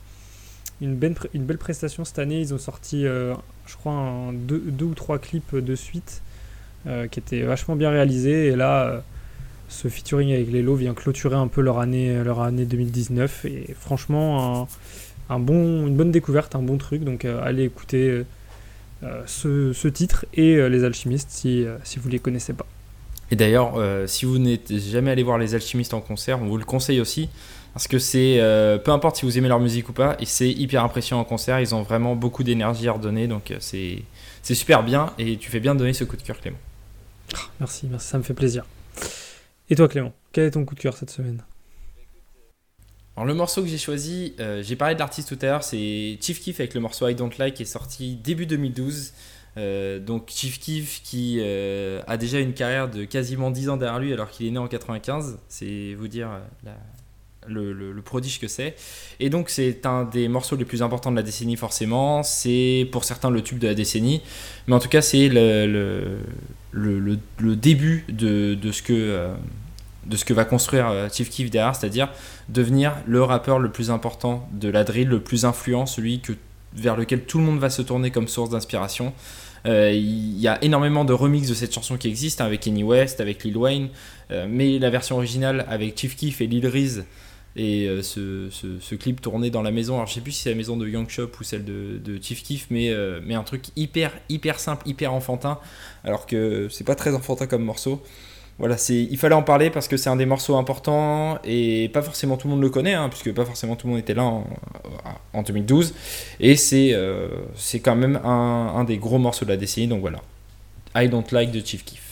une, 0.82 0.96
belle, 0.96 1.16
une 1.34 1.46
belle 1.46 1.58
prestation 1.58 2.06
cette 2.06 2.20
année. 2.20 2.42
Ils 2.42 2.54
ont 2.54 2.58
sorti, 2.58 3.06
euh, 3.06 3.34
je 3.66 3.76
crois, 3.76 4.32
deux, 4.34 4.60
deux 4.60 4.86
ou 4.86 4.94
trois 4.94 5.20
clips 5.20 5.56
de 5.56 5.76
suite 5.76 6.22
euh, 6.86 7.08
qui 7.08 7.20
étaient 7.20 7.44
vachement 7.44 7.76
bien 7.76 7.90
réalisés. 7.90 8.48
Et 8.48 8.56
là, 8.56 9.04
ce 9.70 9.88
featuring 9.88 10.34
avec 10.34 10.52
Lelo 10.52 10.76
vient 10.76 10.94
clôturer 10.94 11.36
un 11.36 11.48
peu 11.48 11.62
leur 11.62 11.80
année, 11.80 12.24
leur 12.24 12.42
année 12.42 12.66
2019. 12.66 13.46
Et 13.46 13.76
franchement, 13.80 14.68
un, 15.30 15.36
un 15.36 15.40
bon, 15.40 15.88
une 15.88 15.96
bonne 15.96 16.12
découverte, 16.12 16.56
un 16.56 16.62
bon 16.62 16.78
truc. 16.78 17.04
Donc 17.04 17.26
allez 17.26 17.64
écouter 17.64 18.24
ce, 19.26 19.74
ce 19.74 19.88
titre 19.88 20.26
et 20.34 20.70
Les 20.70 20.84
Alchimistes 20.86 21.30
si, 21.30 21.66
si 21.84 22.00
vous 22.00 22.08
les 22.08 22.20
connaissez 22.20 22.54
pas. 22.54 22.66
Et 23.30 23.36
d'ailleurs, 23.36 23.74
si 24.08 24.26
vous 24.26 24.38
n'êtes 24.38 24.74
jamais 24.78 25.12
allé 25.12 25.22
voir 25.22 25.38
les 25.38 25.54
alchimistes 25.54 25.94
en 25.94 26.00
concert, 26.00 26.42
on 26.42 26.46
vous 26.46 26.58
le 26.58 26.64
conseille 26.64 27.02
aussi. 27.02 27.28
Parce 27.78 27.88
que 27.88 28.00
c'est, 28.00 28.40
euh, 28.42 28.80
peu 28.80 28.90
importe 28.90 29.18
si 29.18 29.26
vous 29.26 29.38
aimez 29.38 29.50
leur 29.50 29.60
musique 29.60 29.88
ou 29.88 29.94
pas, 29.94 30.16
et 30.20 30.26
c'est 30.26 30.50
hyper 30.50 30.84
impressionnant 30.84 31.22
en 31.22 31.26
concert, 31.26 31.60
ils 31.60 31.76
ont 31.76 31.84
vraiment 31.84 32.16
beaucoup 32.16 32.44
d'énergie 32.44 32.88
à 32.88 32.94
redonner, 32.94 33.28
donc 33.28 33.52
euh, 33.52 33.58
c'est, 33.60 34.00
c'est 34.42 34.56
super 34.56 34.82
bien, 34.82 35.14
et 35.20 35.38
tu 35.38 35.52
fais 35.52 35.60
bien 35.60 35.76
de 35.76 35.80
donner 35.80 35.94
ce 35.94 36.04
coup 36.04 36.18
de 36.18 36.24
cœur 36.24 36.40
Clément. 36.42 36.58
Merci, 37.60 37.86
merci, 37.86 38.08
ça 38.08 38.18
me 38.18 38.24
fait 38.24 38.34
plaisir. 38.34 38.66
Et 39.70 39.76
toi 39.76 39.88
Clément, 39.88 40.12
quel 40.32 40.46
est 40.46 40.52
ton 40.52 40.66
coup 40.66 40.74
de 40.74 40.80
cœur 40.80 40.98
cette 40.98 41.12
semaine? 41.12 41.44
Alors 43.16 43.28
le 43.28 43.36
morceau 43.36 43.62
que 43.62 43.68
j'ai 43.68 43.78
choisi, 43.78 44.34
euh, 44.40 44.64
j'ai 44.64 44.76
parlé 44.76 44.96
de 44.96 45.00
l'artiste 45.00 45.30
tout 45.30 45.46
à 45.46 45.46
l'heure, 45.46 45.64
c'est 45.64 46.18
Chief 46.20 46.42
Keef 46.44 46.60
avec 46.60 46.74
le 46.74 46.80
morceau 46.80 47.08
I 47.08 47.14
Don't 47.14 47.30
Like 47.38 47.54
qui 47.54 47.62
est 47.62 47.66
sorti 47.66 48.16
début 48.16 48.48
2012. 48.48 49.14
Euh, 49.58 50.00
donc 50.00 50.30
Chief 50.30 50.60
Keef 50.60 51.04
qui 51.04 51.38
euh, 51.42 52.02
a 52.08 52.18
déjà 52.18 52.40
une 52.40 52.54
carrière 52.56 52.90
de 52.90 53.06
quasiment 53.06 53.52
10 53.52 53.70
ans 53.70 53.78
derrière 53.78 54.00
lui 54.00 54.14
alors 54.14 54.32
qu'il 54.32 54.48
est 54.48 54.52
né 54.52 54.58
en 54.58 54.68
95, 54.68 55.38
c'est 55.48 55.94
vous 55.94 56.08
dire 56.08 56.30
la- 56.64 56.76
le, 57.48 57.74
le- 57.74 58.02
prodige 58.02 58.40
que 58.40 58.48
c'est. 58.48 58.76
Et 59.20 59.30
donc 59.30 59.50
c'est 59.50 59.86
un 59.86 60.06
des 60.06 60.28
morceaux 60.30 60.56
les 60.56 60.66
plus 60.66 60.82
importants 60.82 61.12
de 61.12 61.18
la 61.18 61.24
décennie 61.24 61.58
forcément, 61.58 62.24
c'est 62.24 62.88
pour 62.92 63.04
certains 63.04 63.30
le 63.30 63.42
tube 63.42 63.60
de 63.60 63.68
la 63.68 63.74
décennie, 63.74 64.22
mais 64.68 64.76
en 64.76 64.80
tout 64.80 64.90
cas 64.90 65.02
c'est 65.02 65.28
le, 65.30 66.20
le, 66.72 67.56
début 67.56 68.06
de, 68.10 68.56
de 68.56 68.72
ce 68.72 68.82
que... 68.82 68.94
euh, 68.94 69.34
de 70.06 70.16
ce 70.16 70.24
que 70.24 70.34
va 70.34 70.46
construire 70.46 70.88
euh, 70.88 71.10
Chief 71.12 71.30
Keef 71.30 71.50
derrière, 71.50 71.76
c'est-à-dire 71.76 72.08
devenir 72.48 72.96
le 73.06 73.22
rappeur 73.24 73.60
le 73.60 73.70
plus 73.70 73.92
important 73.92 74.48
de 74.54 74.70
la 74.70 74.86
drill, 74.86 75.10
le 75.10 75.20
plus 75.20 75.44
influent, 75.44 75.86
celui 75.86 76.22
que, 76.22 76.32
vers 76.74 76.96
lequel 76.96 77.26
tout 77.26 77.40
le 77.40 77.44
monde 77.44 77.60
va 77.60 77.70
se 77.70 77.82
tourner 77.82 78.10
comme 78.10 78.30
source 78.30 78.50
d'inspiration. 78.50 79.12
Euh, 79.66 79.92
Il 79.92 80.40
y 80.40 80.48
a 80.48 80.64
énormément 80.64 81.04
de 81.04 81.12
remixes 81.12 81.50
de 81.50 81.54
cette 81.54 81.74
chanson 81.74 81.98
qui 81.98 82.08
existent, 82.08 82.46
hein, 82.46 82.48
avec 82.48 82.62
Kanye 82.62 82.84
West, 82.84 83.20
avec 83.20 83.44
Lil 83.44 83.58
Wayne, 83.58 83.90
mais 84.48 84.80
la 84.80 84.90
version 84.90 85.18
originale 85.18 85.66
avec 85.68 86.00
Chief 86.00 86.16
Keef 86.16 86.40
et 86.40 86.48
Lil 86.48 86.66
Reese 86.68 87.04
et 87.58 87.88
euh, 87.88 88.04
ce, 88.04 88.96
clip 88.96 89.20
tourné 89.20 89.50
dans 89.50 89.64
la 89.64 89.72
maison, 89.72 89.96
alors 89.96 90.08
je 90.08 90.14
sais 90.14 90.22
plus 90.22 90.32
si 90.32 90.44
c'est 90.44 90.52
la 90.52 90.56
maison 90.56 90.78
de 90.78 90.88
Young 90.88 91.10
Shop 91.10 91.32
ou 91.40 91.44
celle 91.44 91.66
de, 91.66 91.98
de 91.98 92.22
Chief 92.22 92.44
Keef, 92.44 92.68
mais, 92.70 92.92
euh, 92.92 93.20
mais 93.26 93.34
un 93.34 93.44
truc 93.44 93.66
hyper 93.76 94.14
hyper 94.30 94.60
simple, 94.60 94.88
hyper 94.88 95.12
enfantin, 95.12 95.60
alors 96.04 96.28
que 96.28 96.68
c'est 96.70 96.84
pas 96.84 96.96
très 96.96 97.14
enfantin 97.16 97.48
comme 97.48 97.64
morceau. 97.64 98.02
Voilà, 98.60 98.76
il 98.90 99.18
fallait 99.20 99.36
en 99.36 99.44
parler 99.44 99.70
parce 99.70 99.88
que 99.88 99.98
c'est 99.98 100.10
un 100.10 100.16
des 100.16 100.26
morceaux 100.26 100.56
importants 100.56 101.38
et 101.44 101.90
pas 101.94 102.02
forcément 102.02 102.38
tout 102.38 102.48
le 102.48 102.56
monde 102.56 102.64
le 102.64 102.70
connaît, 102.70 102.96
hein, 102.96 103.08
puisque 103.08 103.32
pas 103.32 103.46
forcément 103.46 103.76
tout 103.76 103.86
le 103.86 103.94
monde 103.94 104.00
était 104.00 104.16
là 104.16 104.24
en, 104.24 104.48
en 105.34 105.44
2012. 105.44 105.94
Et 106.40 106.56
c'est, 106.56 106.94
euh, 106.94 107.28
c'est 107.56 107.82
quand 107.82 107.96
même 107.96 108.20
un, 108.24 108.84
des 108.84 108.98
gros 108.98 109.20
morceaux 109.20 109.46
de 109.46 109.52
la 109.52 109.58
décennie, 109.58 109.88
donc 109.88 110.02
voilà. 110.02 110.22
I 110.96 111.08
Don't 111.08 111.26
Like 111.32 111.52
de 111.52 111.64
Chief 111.64 111.86
Keef. 111.86 112.07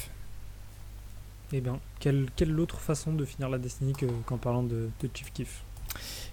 Eh 1.58 1.62
bien, 1.62 1.80
quelle, 2.02 2.28
quelle 2.36 2.60
autre 2.60 2.80
façon 2.80 3.14
de 3.14 3.24
finir 3.24 3.48
la 3.50 3.58
décennie 3.58 3.94
que- 3.94 4.06
qu'en 4.26 4.38
parlant 4.38 4.64
de, 4.64 4.90
de 5.02 5.10
Chief 5.14 5.32
Keef 5.34 5.64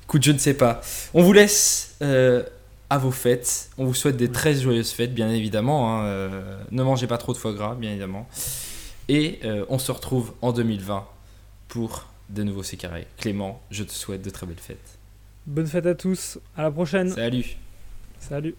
Écoute, 0.03 0.25
je 0.25 0.33
ne 0.33 0.39
sais 0.39 0.55
pas. 0.55 0.81
On 1.15 1.23
vous 1.23 1.33
laisse 1.33 1.95
euh, 2.03 2.43
à 2.91 2.99
vos 2.99 3.13
fêtes. 3.13 3.71
On 3.79 3.85
vous 3.85 3.95
souhaite 3.95 4.17
des 4.17 4.33
très 4.33 4.55
joyeuses 4.57 4.91
fêtes, 4.91 5.15
bien 5.15 5.31
évidemment. 5.31 6.01
hein. 6.01 6.05
Euh, 6.07 6.59
ne 6.73 6.83
mangez 6.83 7.07
pas 7.07 7.19
trop 7.19 7.33
de 7.33 7.39
foie 7.39 7.53
gras, 7.53 7.77
bien 7.77 7.91
évidemment. 7.91 8.29
Et 9.09 9.39
euh, 9.45 9.65
on 9.69 9.79
se 9.79 9.93
retrouve 9.93 10.33
en 10.43 10.53
2020 10.53 11.07
pour 11.69 12.09
de 12.29 12.43
nouveaux 12.43 12.63
C'est 12.65 12.77
carré. 12.77 13.07
Clément, 13.19 13.63
je 13.71 13.85
te 13.85 13.93
souhaite 13.93 14.23
de 14.23 14.31
très 14.31 14.47
belles 14.47 14.59
fêtes. 14.59 14.99
Bonne 15.47 15.67
fête 15.69 15.87
à 15.87 15.95
tous, 15.95 16.39
à 16.57 16.63
la 16.63 16.71
prochaine 16.73 17.11
Salut 17.11 17.57
Salut 18.19 18.55